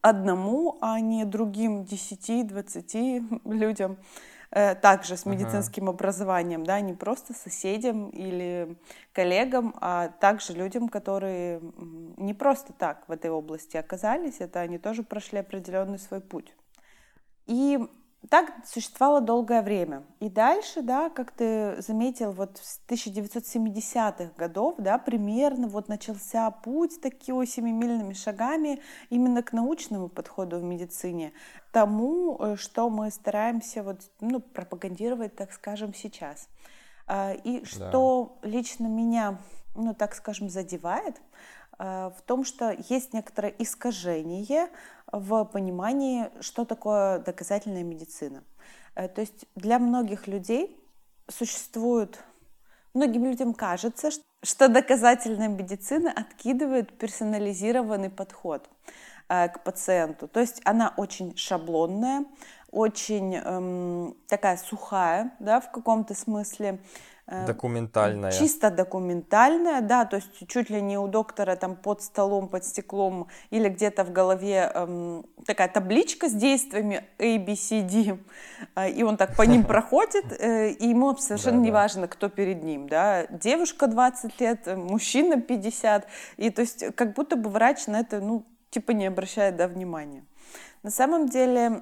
[0.00, 3.98] одному, а не другим 10-20 людям.
[4.52, 5.92] Э, также с медицинским ага.
[5.92, 8.76] образованием, да, не просто соседям или
[9.12, 11.60] коллегам, а также людям, которые
[12.16, 16.52] не просто так в этой области оказались, это они тоже прошли определенный свой путь.
[17.46, 17.78] И
[18.28, 20.04] так существовало долгое время.
[20.20, 27.00] И дальше, да, как ты заметил, вот с 1970-х годов, да, примерно вот начался путь
[27.00, 31.32] такими семимильными шагами именно к научному подходу в медицине,
[31.72, 36.48] тому, э, что мы стараемся вот, ну, пропагандировать, так скажем, сейчас.
[37.06, 38.48] А, и что да.
[38.48, 39.38] лично меня,
[39.74, 41.20] ну, так скажем, задевает,
[41.80, 44.68] в том, что есть некоторое искажение
[45.10, 48.44] в понимании, что такое доказательная медицина.
[48.94, 50.76] Э, то есть для многих людей
[51.28, 52.22] существует,
[52.94, 54.10] многим людям кажется,
[54.42, 58.68] что доказательная медицина откидывает персонализированный подход
[59.28, 60.28] э, к пациенту.
[60.28, 62.24] То есть она очень шаблонная,
[62.70, 66.80] очень эм, такая сухая, да, в каком-то смысле.
[67.30, 68.32] Э, документальная.
[68.32, 73.28] Чисто документальная, да, то есть чуть ли не у доктора там под столом, под стеклом
[73.50, 78.18] или где-то в голове эм, такая табличка с действиями A, B, C, D,
[78.74, 82.64] э, и он так по ним проходит, э, и ему совершенно не важно, кто перед
[82.64, 88.00] ним, да, девушка 20 лет, мужчина 50, и то есть как будто бы врач на
[88.00, 90.24] это, ну, типа не обращает, да, внимания.
[90.82, 91.80] На самом деле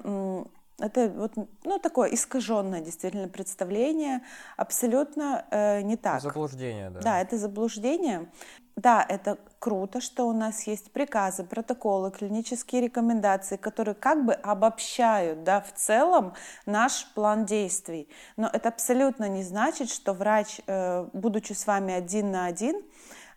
[0.79, 4.21] это вот, ну, такое искаженное действительно представление,
[4.57, 6.21] абсолютно э, не так.
[6.21, 6.99] Заблуждение, да.
[7.01, 8.29] Да, это заблуждение.
[8.75, 15.43] да, это круто, что у нас есть приказы, протоколы, клинические рекомендации, которые как бы обобщают,
[15.43, 16.33] да, в целом
[16.65, 18.07] наш план действий.
[18.37, 22.81] Но это абсолютно не значит, что врач, э, будучи с вами один на один,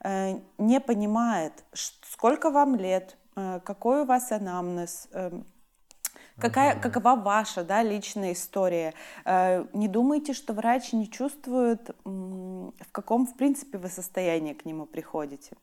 [0.04, 5.08] э, не понимает, сколько вам лет, э, какой у вас анамнез,
[6.38, 8.94] Какая, какова ваша да, личная история?
[9.24, 14.86] Э, не думайте, что врач не чувствует, в каком, в принципе, вы состоянии к нему
[14.86, 15.56] приходите.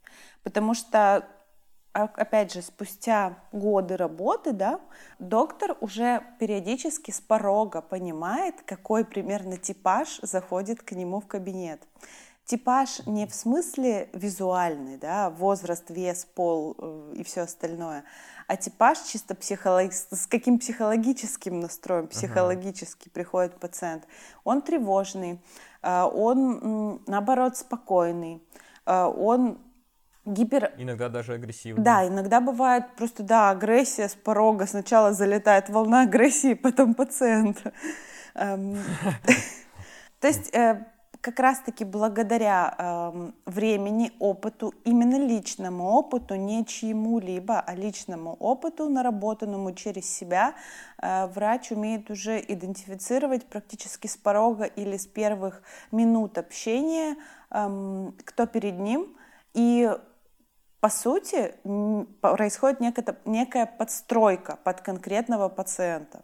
[0.43, 1.25] Потому что,
[1.93, 4.79] а, опять же, спустя годы работы, да,
[5.17, 11.81] доктор уже периодически с порога понимает, какой примерно типаж заходит к нему в кабинет.
[12.49, 18.03] Типаж не в смысле визуальный, да, возраст, вес, пол э, и все остальное,
[18.49, 19.93] а типаж чисто психолог...
[19.93, 23.11] с каким психологическим настроем психологически uh-huh.
[23.11, 24.07] приходит пациент.
[24.43, 25.39] Он тревожный,
[25.83, 28.41] а, он, наоборот, спокойный,
[28.87, 29.59] а, он
[30.25, 30.73] гипер...
[30.79, 31.83] Иногда даже агрессивный.
[31.83, 34.65] Да, иногда бывает просто, да, агрессия с порога.
[34.65, 37.61] Сначала залетает волна агрессии, потом пациент.
[38.33, 38.75] Эм,
[40.19, 40.87] то есть э,
[41.21, 49.73] как раз-таки благодаря э, времени, опыту, именно личному опыту, не чьему-либо, а личному опыту, наработанному
[49.73, 50.55] через себя,
[51.01, 57.17] э, врач умеет уже идентифицировать практически с порога или с первых минут общения,
[57.51, 59.15] э, кто перед ним.
[59.53, 59.91] И
[60.79, 61.53] по сути
[62.21, 66.23] происходит некая, некая подстройка под конкретного пациента.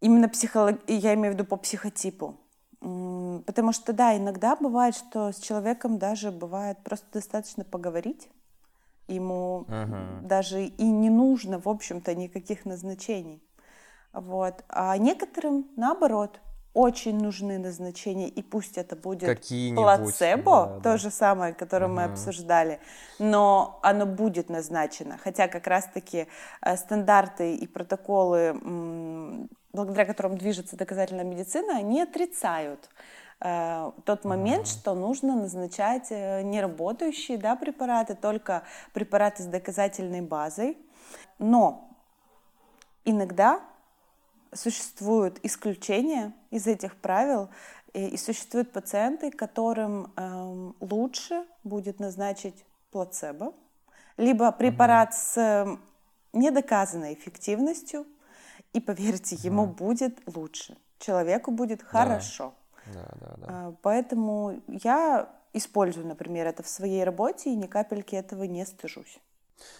[0.00, 0.80] Именно психолог...
[0.86, 2.36] я имею в виду по психотипу.
[2.80, 8.28] Потому что, да, иногда бывает, что с человеком даже бывает просто достаточно поговорить.
[9.06, 10.22] Ему uh-huh.
[10.22, 13.42] даже и не нужно, в общем-то, никаких назначений.
[14.12, 14.64] Вот.
[14.68, 16.40] А некоторым, наоборот,
[16.72, 19.42] очень нужны назначения, и пусть это будет
[19.74, 20.96] плацебо, да, то да.
[20.96, 21.96] же самое, которое угу.
[21.96, 22.80] мы обсуждали,
[23.18, 25.18] но оно будет назначено.
[25.18, 26.28] Хотя как раз-таки
[26.62, 28.56] э, стандарты и протоколы
[29.72, 32.88] благодаря которым движется доказательная медицина, они отрицают
[33.40, 40.76] э, тот момент, что нужно назначать э, неработающие да, препараты, только препараты с доказательной базой.
[41.38, 41.88] Но
[43.04, 43.60] иногда
[44.52, 47.48] существуют исключения из этих правил,
[47.92, 53.54] и, и существуют пациенты, которым э, лучше будет назначить плацебо,
[54.16, 55.78] либо препарат с
[56.32, 58.06] недоказанной эффективностью,
[58.72, 59.74] и поверьте, ему mm.
[59.74, 62.54] будет лучше, человеку будет хорошо.
[62.92, 63.46] Да, да, да.
[63.48, 69.20] А, поэтому я использую, например, это в своей работе и ни капельки этого не стыжусь.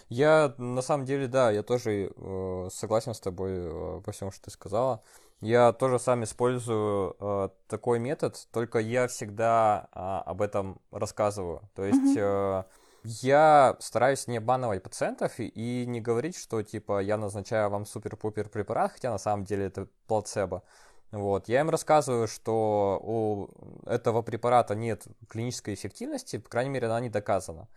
[0.09, 4.45] Я на самом деле, да, я тоже э, согласен с тобой э, по всему, что
[4.45, 5.01] ты сказала.
[5.39, 11.61] Я тоже сам использую э, такой метод, только я всегда э, об этом рассказываю.
[11.73, 12.59] То есть mm-hmm.
[12.59, 12.63] э,
[13.03, 18.49] я стараюсь не обманывать пациентов и, и не говорить, что типа я назначаю вам супер-пупер
[18.49, 20.63] препарат, хотя на самом деле это плацебо.
[21.11, 21.49] Вот.
[21.49, 23.49] Я им рассказываю, что у
[23.85, 27.67] этого препарата нет клинической эффективности, по крайней мере, она не доказана.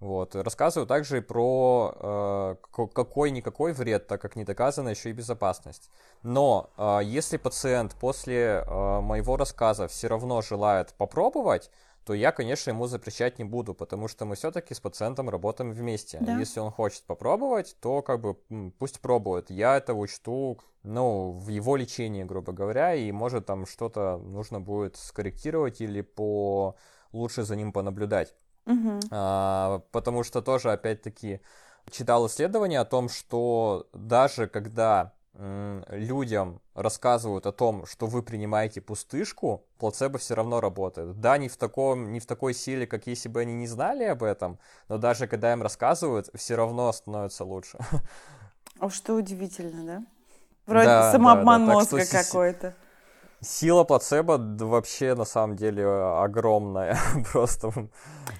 [0.00, 0.34] Вот.
[0.34, 5.90] Рассказываю также про э, какой-никакой вред, так как не доказана еще и безопасность.
[6.22, 11.70] Но э, если пациент после э, моего рассказа все равно желает попробовать,
[12.04, 16.18] то я, конечно, ему запрещать не буду, потому что мы все-таки с пациентом работаем вместе.
[16.20, 16.38] Да.
[16.38, 18.36] Если он хочет попробовать, то как бы
[18.78, 19.50] пусть пробует.
[19.50, 24.96] Я это учту, ну, в его лечении, грубо говоря, и может там что-то нужно будет
[24.96, 26.76] скорректировать или по
[27.12, 28.34] лучше за ним понаблюдать.
[28.66, 29.00] Угу.
[29.10, 31.40] А, потому что тоже, опять-таки,
[31.90, 39.64] читал исследование о том, что даже когда людям рассказывают о том, что вы принимаете пустышку,
[39.78, 41.20] плацебо все равно работает.
[41.20, 44.22] Да, не в, таком, не в такой силе, как если бы они не знали об
[44.22, 47.78] этом, но даже когда им рассказывают, все равно становится лучше.
[48.80, 50.06] О, что удивительно, да?
[50.66, 51.72] Вроде да, самообман да, да.
[51.72, 52.74] мозга какой-то.
[53.42, 56.98] Сила плацебо вообще на самом деле огромная.
[57.32, 57.68] Просто,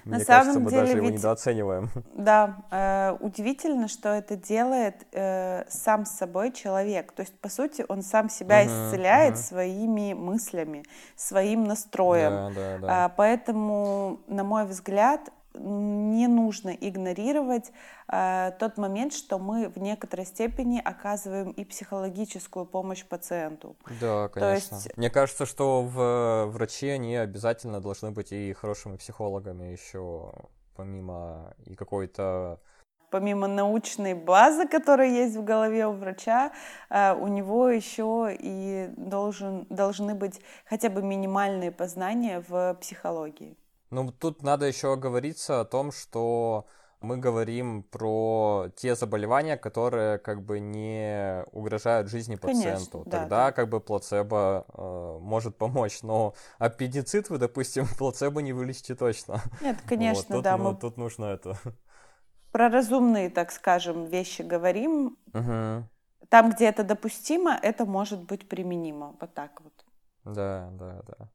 [0.05, 1.89] на мне самом кажется, мы деле даже его недооцениваем.
[2.13, 7.13] Да, э, удивительно, что это делает э, сам с собой человек.
[7.13, 9.43] То есть, по сути, он сам себя uh-huh, исцеляет uh-huh.
[9.43, 10.83] своими мыслями,
[11.15, 12.53] своим настроем.
[12.53, 13.05] Да, да, да.
[13.05, 17.71] Э, поэтому, на мой взгляд, не нужно игнорировать
[18.07, 23.75] э, тот момент, что мы в некоторой степени оказываем и психологическую помощь пациенту.
[23.99, 24.75] Да, конечно.
[24.75, 24.97] есть...
[24.97, 30.31] Мне кажется, что в, врачи они обязательно должны быть и хорошими психологами еще,
[30.75, 32.59] помимо и какой-то
[33.11, 36.51] помимо научной базы, которая есть в голове у врача,
[36.89, 43.57] э, у него еще и должен, должны быть хотя бы минимальные познания в психологии.
[43.91, 46.65] Ну, тут надо еще оговориться о том, что
[47.01, 52.91] мы говорим про те заболевания, которые как бы не угрожают жизни пациенту.
[52.91, 53.51] Конечно, да, Тогда да.
[53.51, 56.03] как бы плацебо э, может помочь.
[56.03, 59.41] Но аппендицит вы, допустим, плацебо не вылечите точно.
[59.61, 60.57] Нет, конечно, вот, тут, да.
[60.57, 61.57] ну, Мы тут нужно это.
[62.51, 65.17] про разумные, так скажем, вещи говорим.
[65.33, 65.89] Угу.
[66.29, 69.17] Там, где это допустимо, это может быть применимо.
[69.19, 69.73] Вот так вот.
[70.23, 71.29] Да, да, да.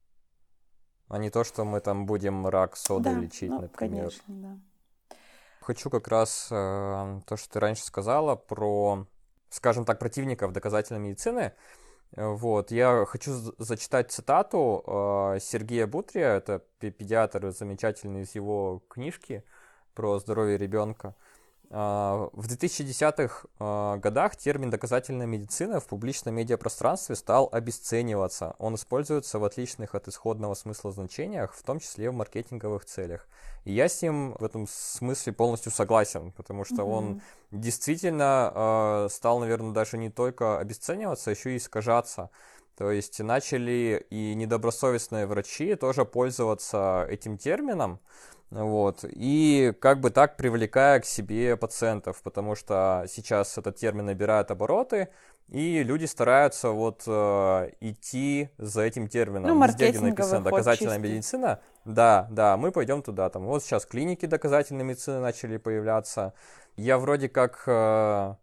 [1.09, 4.11] А не то, что мы там будем рак содой Да, лечить, ну, например.
[4.11, 5.17] конечно, да.
[5.61, 9.07] Хочу как раз э, то, что ты раньше сказала про,
[9.51, 11.53] скажем так, противников доказательной медицины.
[12.17, 18.83] Э, Вот, я хочу зачитать цитату э, Сергея Бутрия, это пе- педиатр замечательный из его
[18.89, 19.45] книжки
[19.95, 21.15] про здоровье ребенка.
[21.71, 28.55] А, В 2010-х а, годах термин «доказательная медицина» в публичном медиапространстве стал обесцениваться.
[28.59, 33.27] Он используется в отличных от исходного смысла значениях, в том числе в маркетинговых целях.
[33.65, 37.23] И я с ним в этом смысле полностью согласен, потому что он Мгм.
[37.51, 42.31] действительно э, стал, наверное, даже не только обесцениваться, а еще и искажаться.
[42.77, 47.99] То есть начали и недобросовестные врачи тоже пользоваться этим термином,
[48.51, 54.51] вот, и как бы так привлекая к себе пациентов, потому что сейчас этот термин набирает
[54.51, 55.09] обороты,
[55.49, 59.59] и люди стараются вот э, идти за этим термином.
[59.59, 61.11] Ну, Везде, где написано доказательная чистый.
[61.11, 63.31] медицина, да, да, мы пойдем туда.
[63.31, 66.33] Там вот сейчас клиники доказательной медицины начали появляться.
[66.77, 68.35] Я вроде как э,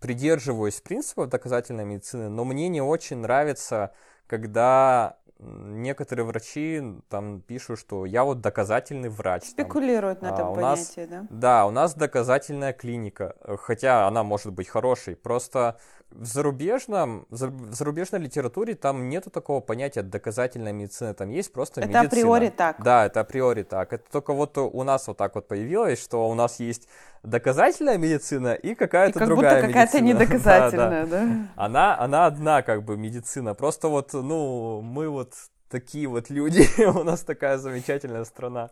[0.00, 3.92] придерживаюсь принципов доказательной медицины, но мне не очень нравится,
[4.26, 9.42] когда некоторые врачи там пишут, что я вот доказательный врач.
[9.42, 9.50] там.
[9.50, 11.26] Спекулируют на А, этом нас- понятии, да?
[11.30, 15.16] Да, у нас доказательная клиника, э, хотя она может быть хорошей.
[15.16, 15.76] Просто
[16.14, 21.80] в зарубежном, за- в зарубежной литературе там нету такого понятия доказательная медицина, там есть просто
[21.80, 22.06] Это медицина.
[22.06, 22.82] априори так.
[22.82, 23.92] Да, это априори так.
[23.92, 26.88] Это только вот у нас вот так вот появилось, что у нас есть
[27.22, 30.18] доказательная медицина и какая-то как другая будто какая-то медицина.
[30.18, 30.24] Да, да.
[30.26, 31.48] недоказательная, да?
[31.56, 33.54] Она, она одна как бы медицина.
[33.54, 35.34] Просто вот, ну, мы вот
[35.68, 36.66] такие вот люди.
[36.86, 38.70] У нас такая замечательная страна.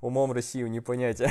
[0.00, 1.20] Умом Россию не понять.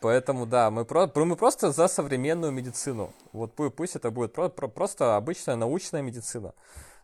[0.00, 3.10] Поэтому, да, мы, про, мы просто за современную медицину.
[3.32, 6.52] Вот пу- пусть это будет про- про- просто обычная научная медицина.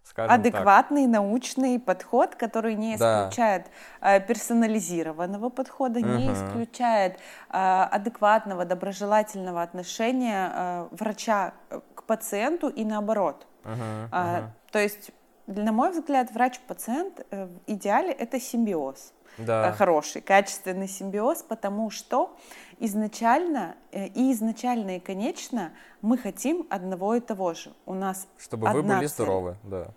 [0.05, 0.39] Скажем так.
[0.41, 3.23] Адекватный научный подход, который не Да.
[3.25, 3.67] исключает
[4.03, 6.35] э, персонализированного подхода, не Мгм.
[6.35, 7.17] исключает
[7.51, 13.47] э, адекватного, доброжелательного отношения э, врача э, к пациенту и наоборот.
[13.65, 14.53] Мгм, А, мгм.
[14.73, 15.11] То есть,
[15.47, 19.13] на мой взгляд, врач-пациент э, в идеале это симбиоз.
[19.39, 19.73] э, Да.
[19.73, 22.37] хороший, качественный симбиоз, потому что
[22.81, 25.73] изначально э, и изначально и конечно
[26.03, 27.73] мы хотим одного и того же.
[27.87, 29.09] У нас Чтобы вы были цель.
[29.09, 29.89] здоровы, да.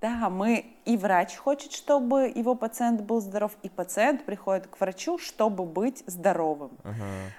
[0.00, 5.16] Да, мы и врач хочет, чтобы его пациент был здоров, и пациент приходит к врачу,
[5.18, 6.72] чтобы быть здоровым.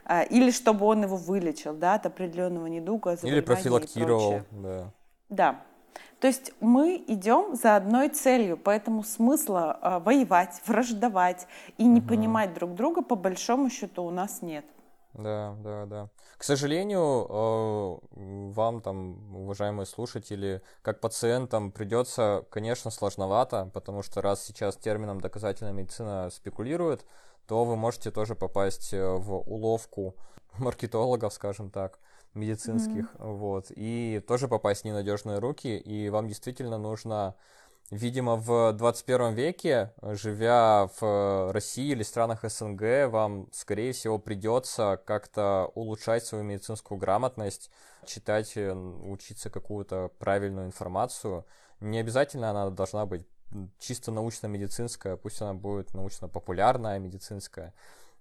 [0.06, 4.92] А, или чтобы он его вылечил, да, от определенного недуга, Или профилактировал, да.
[5.30, 5.62] Да.
[6.20, 12.08] То есть мы идем за одной целью, поэтому смысла а, воевать, враждовать и не Мгм.
[12.08, 14.66] понимать друг друга по большому счету у нас нет.
[15.18, 16.10] Да, да, да.
[16.38, 24.44] К сожалению, э, вам там, уважаемые слушатели, как пациентам придется, конечно, сложновато, потому что раз
[24.44, 27.06] сейчас термином доказательная медицина спекулирует,
[27.48, 30.16] то вы можете тоже попасть э, в уловку
[30.58, 32.00] маркетологов, скажем так,
[32.34, 37.36] медицинских, вот, и тоже попасть в ненадежные руки, и вам действительно нужно
[37.92, 45.72] Видимо, в 21 веке, живя в России или странах СНГ, вам, скорее всего, придется как-то
[45.76, 47.70] улучшать свою медицинскую грамотность,
[48.08, 51.46] читать, э, учиться какую-то правильную информацию.
[51.80, 53.28] Не обязательно она должна быть
[53.78, 57.74] чисто научно-медицинская, пусть она будет научно-популярная медицинская.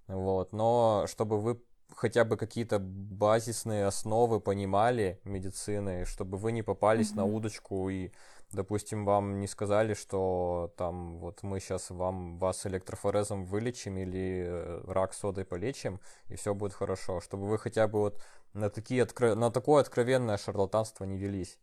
[0.09, 0.53] Вот.
[0.53, 7.25] Но чтобы вы хотя бы какие-то базисные основы понимали медицины, чтобы вы не попались на
[7.25, 7.35] Мгм.
[7.35, 8.11] удочку и
[8.53, 15.15] допустим, вам не сказали, что там вот мы сейчас вам вас электрофорезом вылечим или рак
[15.15, 18.23] содой полечим, и все будет хорошо, чтобы вы хотя бы вот
[18.53, 19.35] на, такие откро...
[19.35, 21.59] на такое откровенное шарлатанство не велись.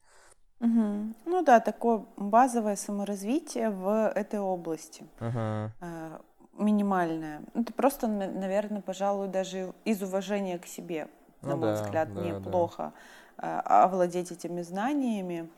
[0.60, 1.16] Мгм.
[1.26, 5.06] Ну да, такое базовое саморазвитие в этой области.
[5.20, 5.72] Мгм.
[6.58, 7.42] Минимальное.
[7.54, 11.08] Это просто, наверное, пожалуй, даже из уважения к себе,
[11.42, 12.28] на Ну мой да, взгляд, да, да.
[12.28, 12.94] неплохо
[13.38, 15.50] э, овладеть этими знаниями.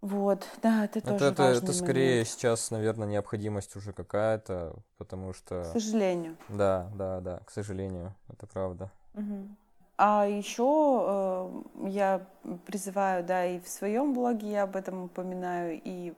[0.00, 4.74] Вот, да, это Это, тоже это, важный это скорее момент, сейчас, наверное, необходимость уже какая-то,
[4.98, 5.64] потому к что...
[5.64, 6.36] сожалению.
[6.50, 8.90] Да, да, да, к сожалению, это правда.
[9.14, 9.56] Мгм.
[9.96, 12.26] А еще э, я
[12.66, 16.12] призываю, да, и в своем блоге я об этом упоминаю, и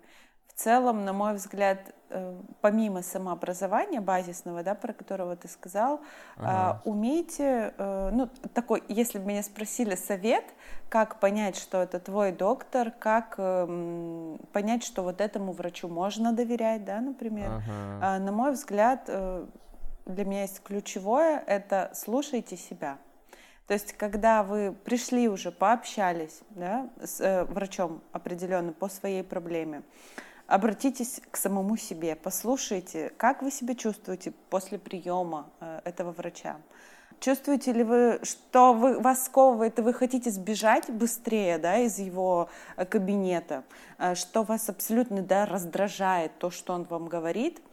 [0.57, 1.79] в целом, на мой взгляд,
[2.09, 6.01] э, помимо самообразования базисного, да, про которого ты сказал,
[6.37, 6.81] ага.
[6.87, 10.45] умейте, э, ну, такой, если бы меня спросили совет,
[10.89, 16.87] как понять, что это твой доктор, как эм, понять, что вот этому врачу можно доверять,
[16.87, 18.19] да, например, ага.
[18.19, 19.45] на мой взгляд, э,
[20.07, 22.97] для меня есть ключевое, это слушайте себя.
[23.67, 29.83] То есть, когда вы пришли уже, пообщались да, с э, врачом определенно по своей проблеме,
[30.47, 36.57] обратитесь к самому себе, послушайте, как вы себя чувствуете после приема э, этого врача.
[37.19, 42.49] Чувствуете ли вы, что вы, вас сковывает, и вы хотите сбежать быстрее да, из его
[42.77, 43.65] э, кабинета,
[43.99, 47.61] э, что вас абсолютно да, раздражает то, что он вам говорит–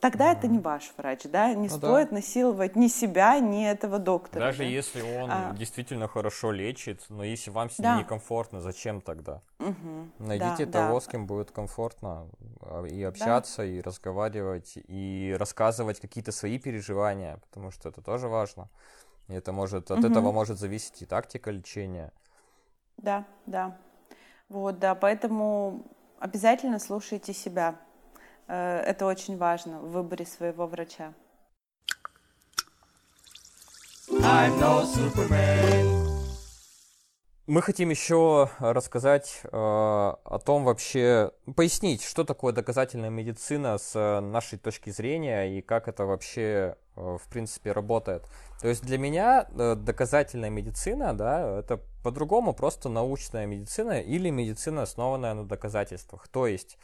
[0.00, 2.16] тогда это не ваш врач, да, не ну, стоит да.
[2.16, 4.46] насиловать ни себя, ни этого доктора.
[4.46, 4.64] Даже да?
[4.64, 5.52] если он а...
[5.54, 7.98] действительно хорошо лечит, но если вам с ним да.
[7.98, 9.42] некомфортно, зачем тогда?
[9.58, 10.08] Угу.
[10.18, 11.00] Найдите да, того, да.
[11.04, 12.28] с кем будет комфортно
[12.62, 13.64] а, и общаться, да.
[13.66, 18.68] и разговаривать, и рассказывать какие-то свои переживания, потому что это тоже важно.
[19.28, 20.06] И это может, от угу.
[20.08, 22.12] этого может зависеть и тактика лечения.
[22.96, 23.76] Да, да.
[24.48, 25.84] Вот, да, поэтому
[26.18, 27.76] обязательно слушайте себя.
[28.50, 31.14] Э, это очень важно в выборе своего врача.
[37.46, 44.58] Мы хотим еще рассказать э, о том вообще, пояснить, что такое доказательная медицина с нашей
[44.58, 48.24] точки зрения и как это вообще э, в принципе работает.
[48.60, 54.82] То есть для меня э, доказательная медицина, да, это по-другому просто научная медицина или медицина,
[54.82, 56.28] основанная на доказательствах.
[56.28, 56.78] То есть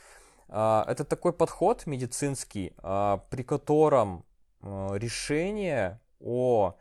[0.49, 4.24] это такой подход медицинский, а, при котором
[4.61, 6.76] а, решение о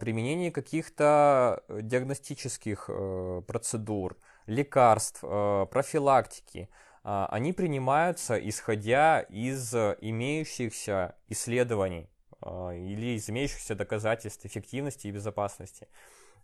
[0.00, 6.68] применении каких-то диагностических э, процедур, лекарств, э, профилактики,
[7.04, 12.10] они принимаются исходя из имеющихся исследований
[12.44, 15.86] или из имеющихся доказательств эффективности и безопасности,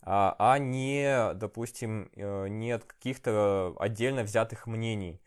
[0.07, 5.21] а не, допустим, э, не от каких-то отдельно взятых мнений.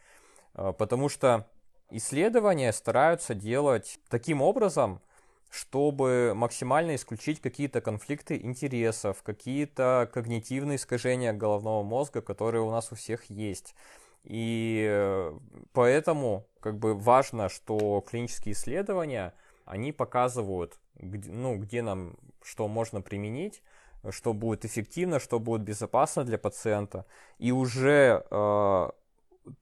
[0.53, 1.47] А, потому что
[1.89, 5.01] исследования стараются делать таким образом,
[5.49, 12.95] чтобы максимально исключить какие-то конфликты интересов, какие-то когнитивные искажения головного мозга, которые у нас у
[12.95, 13.75] всех есть.
[14.23, 15.37] И э,
[15.73, 19.33] поэтому как бы важно, что клинические исследования,
[19.65, 23.61] они показывают, ну, где нам что можно применить,
[24.11, 27.05] что будет эффективно, что будет безопасно для пациента.
[27.37, 28.89] И уже э,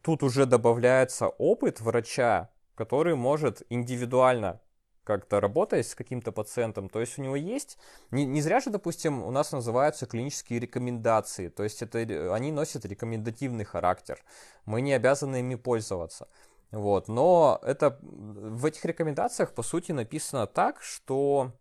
[0.02, 4.62] тут уже добавляется опыт врача, который может индивидуально
[5.04, 6.90] как-то работать с каким-то пациентом.
[6.90, 7.78] То есть у него есть...
[8.12, 11.48] Не, не зря же, допустим, у нас называются клинические рекомендации.
[11.48, 12.00] То есть это,
[12.34, 14.22] они носят рекомендативный характер.
[14.66, 16.28] Мы не обязаны ими пользоваться.
[16.72, 17.08] Вот.
[17.08, 21.54] Но это, в этих рекомендациях, по сути, написано так, что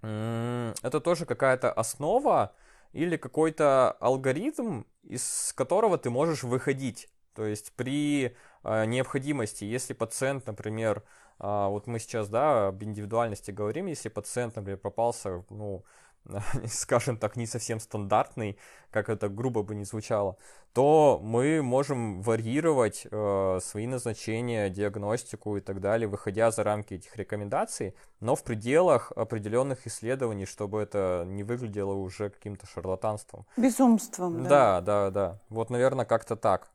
[0.00, 2.54] это тоже какая-то основа
[2.92, 7.10] или какой-то алгоритм, из которого ты можешь выходить.
[7.40, 11.02] То есть при э, необходимости, если пациент, например,
[11.38, 15.82] э, вот мы сейчас, да, об индивидуальности говорим, если пациент, например, попался, ну,
[16.66, 18.58] скажем так, не совсем стандартный,
[18.90, 20.36] как это грубо бы не звучало,
[20.74, 27.16] то мы можем варьировать э, свои назначения, диагностику и так далее, выходя за рамки этих
[27.16, 33.46] рекомендаций, но в пределах определенных исследований, чтобы это не выглядело уже каким-то шарлатанством.
[33.56, 34.48] Безумством, да.
[34.50, 35.40] Да, да, да.
[35.48, 36.68] Вот, наверное, как-то так.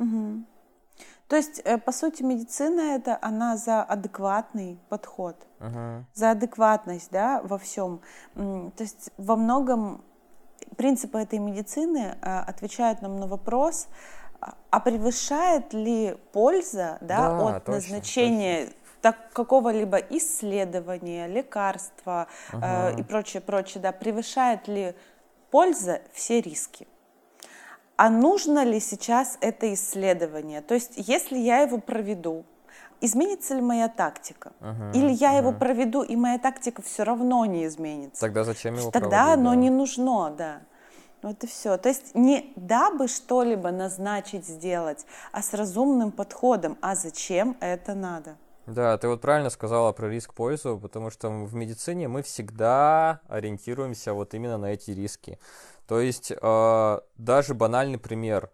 [0.00, 0.44] Угу.
[1.28, 7.40] То есть, э, по сути, медицина это она за адекватный подход, uh за адекватность, да,
[7.44, 8.00] во всем.
[8.34, 10.02] То есть во многом
[10.76, 13.86] принципы этой медицины э, отвечают нам на вопрос,
[14.70, 22.92] а превышает ли польза, да, да от точно, назначения точно так, какого-либо исследования, лекарства uh
[22.92, 24.94] э, и прочее, прочее, да, превышает ли
[25.50, 26.86] польза все риски?
[28.00, 30.62] А нужно ли сейчас это исследование?
[30.62, 32.46] То есть, если я его проведу,
[33.02, 34.52] изменится ли моя тактика?
[34.62, 35.36] Uh-huh, Или я uh-huh.
[35.36, 38.18] его проведу, и моя тактика все равно не изменится?
[38.18, 39.56] Тогда зачем его Тогда проводить, оно да.
[39.56, 40.62] не нужно, да.
[41.20, 41.76] Вот и все.
[41.76, 46.78] То есть не дабы что-либо назначить, сделать, а с разумным подходом.
[46.80, 48.36] А зачем это надо?
[48.70, 54.32] Да, ты вот правильно сказала про риск-пользу, потому что в медицине мы всегда ориентируемся вот
[54.32, 55.40] именно на эти риски.
[55.88, 58.48] То есть э, даже банальный пример.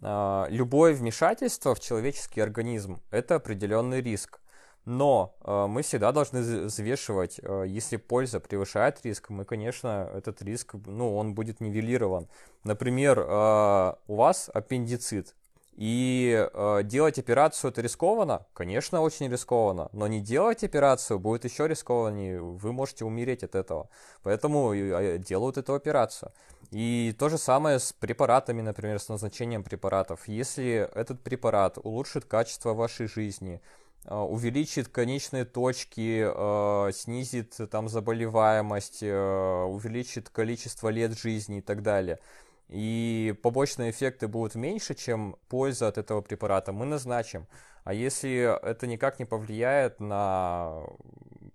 [0.00, 4.40] Э, любое вмешательство в человеческий организм– это определенный риск.
[4.86, 10.76] Но э, мы всегда должны взвешивать, э, если польза превышает риск, мы, конечно, этот риск,
[10.86, 12.26] ну, он будет нивелирован.
[12.64, 15.36] Например, э, у вас аппендицит,
[15.78, 18.44] И э, делать операцию это рискованно?
[18.52, 19.88] Конечно, очень рискованно.
[19.92, 22.40] Но не делать операцию будет еще рискованнее.
[22.42, 23.88] Вы можете умереть от этого.
[24.24, 26.32] Поэтому э, делают эту операцию.
[26.72, 30.26] И то же самое с препаратами, например, с назначением препаратов.
[30.26, 33.60] Если этот препарат улучшит качество вашей жизни,
[34.04, 42.18] э, увеличит конечные точки, э, снизит там заболеваемость, увеличит количество лет жизни и так далее–
[42.68, 47.46] и побочные эффекты будут меньше, чем польза от этого препарата, мы назначим.
[47.84, 50.84] А если это никак не повлияет на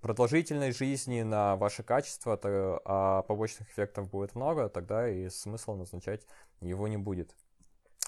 [0.02, 6.26] продолжительность жизни, на ваше качество, то, а побочных эффектов будет много, тогда и смысла назначать
[6.62, 7.36] его не будет.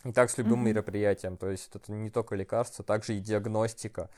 [0.03, 0.70] И так с любым mm-hmm.
[0.70, 4.10] мероприятием, то есть это не только лекарства, также и диагностика.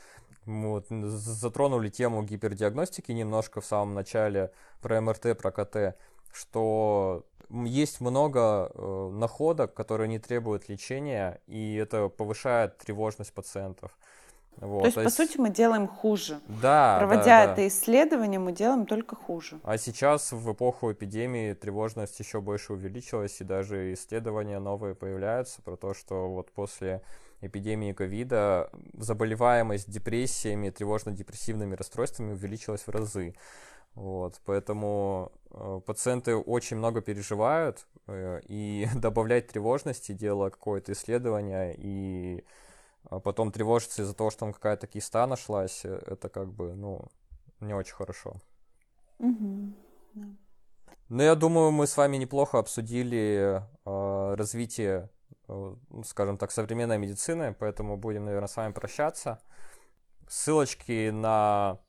[0.45, 5.97] Мы вот затронули тему гипердиагностики немножко в самом начале про МРТ, про КТ,
[6.33, 13.91] что есть много э, находок, которые не требуют лечения, и это повышает тревожность пациентов.
[14.59, 16.39] Вот, то есть, то есть, по сути, мы делаем хуже.
[16.47, 16.97] Да.
[16.97, 17.67] Проводя да, это да.
[17.67, 19.59] исследование, мы делаем только хуже.
[19.63, 25.75] А сейчас, в эпоху эпидемии, тревожность еще больше увеличилась, и даже исследования новые появляются про
[25.75, 27.03] то, что вот после
[27.41, 33.35] эпидемии ковида заболеваемость депрессиями, тревожно-депрессивными расстройствами увеличилась в разы.
[33.97, 42.45] Вот, поэтому э, пациенты очень много переживают, э, и добавлять тревожности, делая какое-то исследование, и
[43.09, 47.07] э, потом тревожиться из-за того, что там какая-то киста нашлась, э, это как бы, ну,
[47.59, 48.35] не очень хорошо.
[49.17, 49.73] Угу.
[50.13, 50.27] Да.
[51.09, 55.09] Ну, я думаю, мы с вами неплохо обсудили э, развитие,
[55.47, 55.75] э,
[56.05, 59.41] скажем так, современной медицины, поэтому будем, наверное, с вами прощаться.
[60.29, 61.79] Ссылочки на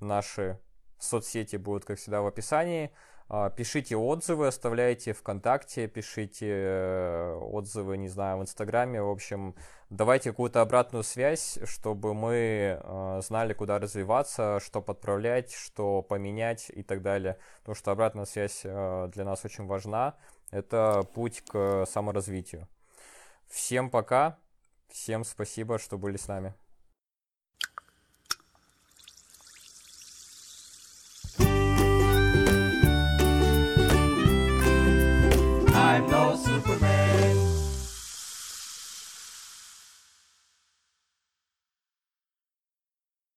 [0.00, 0.58] наши
[0.98, 2.90] соцсети будут, как всегда, в описании.
[3.30, 9.02] А, пишите отзывы, оставляйте ВКонтакте, пишите э, отзывы, не знаю, в Инстаграме.
[9.02, 9.54] В общем,
[9.90, 16.82] давайте какую-то обратную связь, чтобы мы э, знали, куда развиваться, что подправлять, что поменять и
[16.82, 17.36] так далее.
[17.58, 20.16] Потому что обратная связь э, для нас очень важна.
[20.50, 22.66] Это путь к саморазвитию.
[23.46, 24.38] Всем пока.
[24.88, 26.54] Всем спасибо, что были с нами.
[35.98, 37.37] I'm no Superman.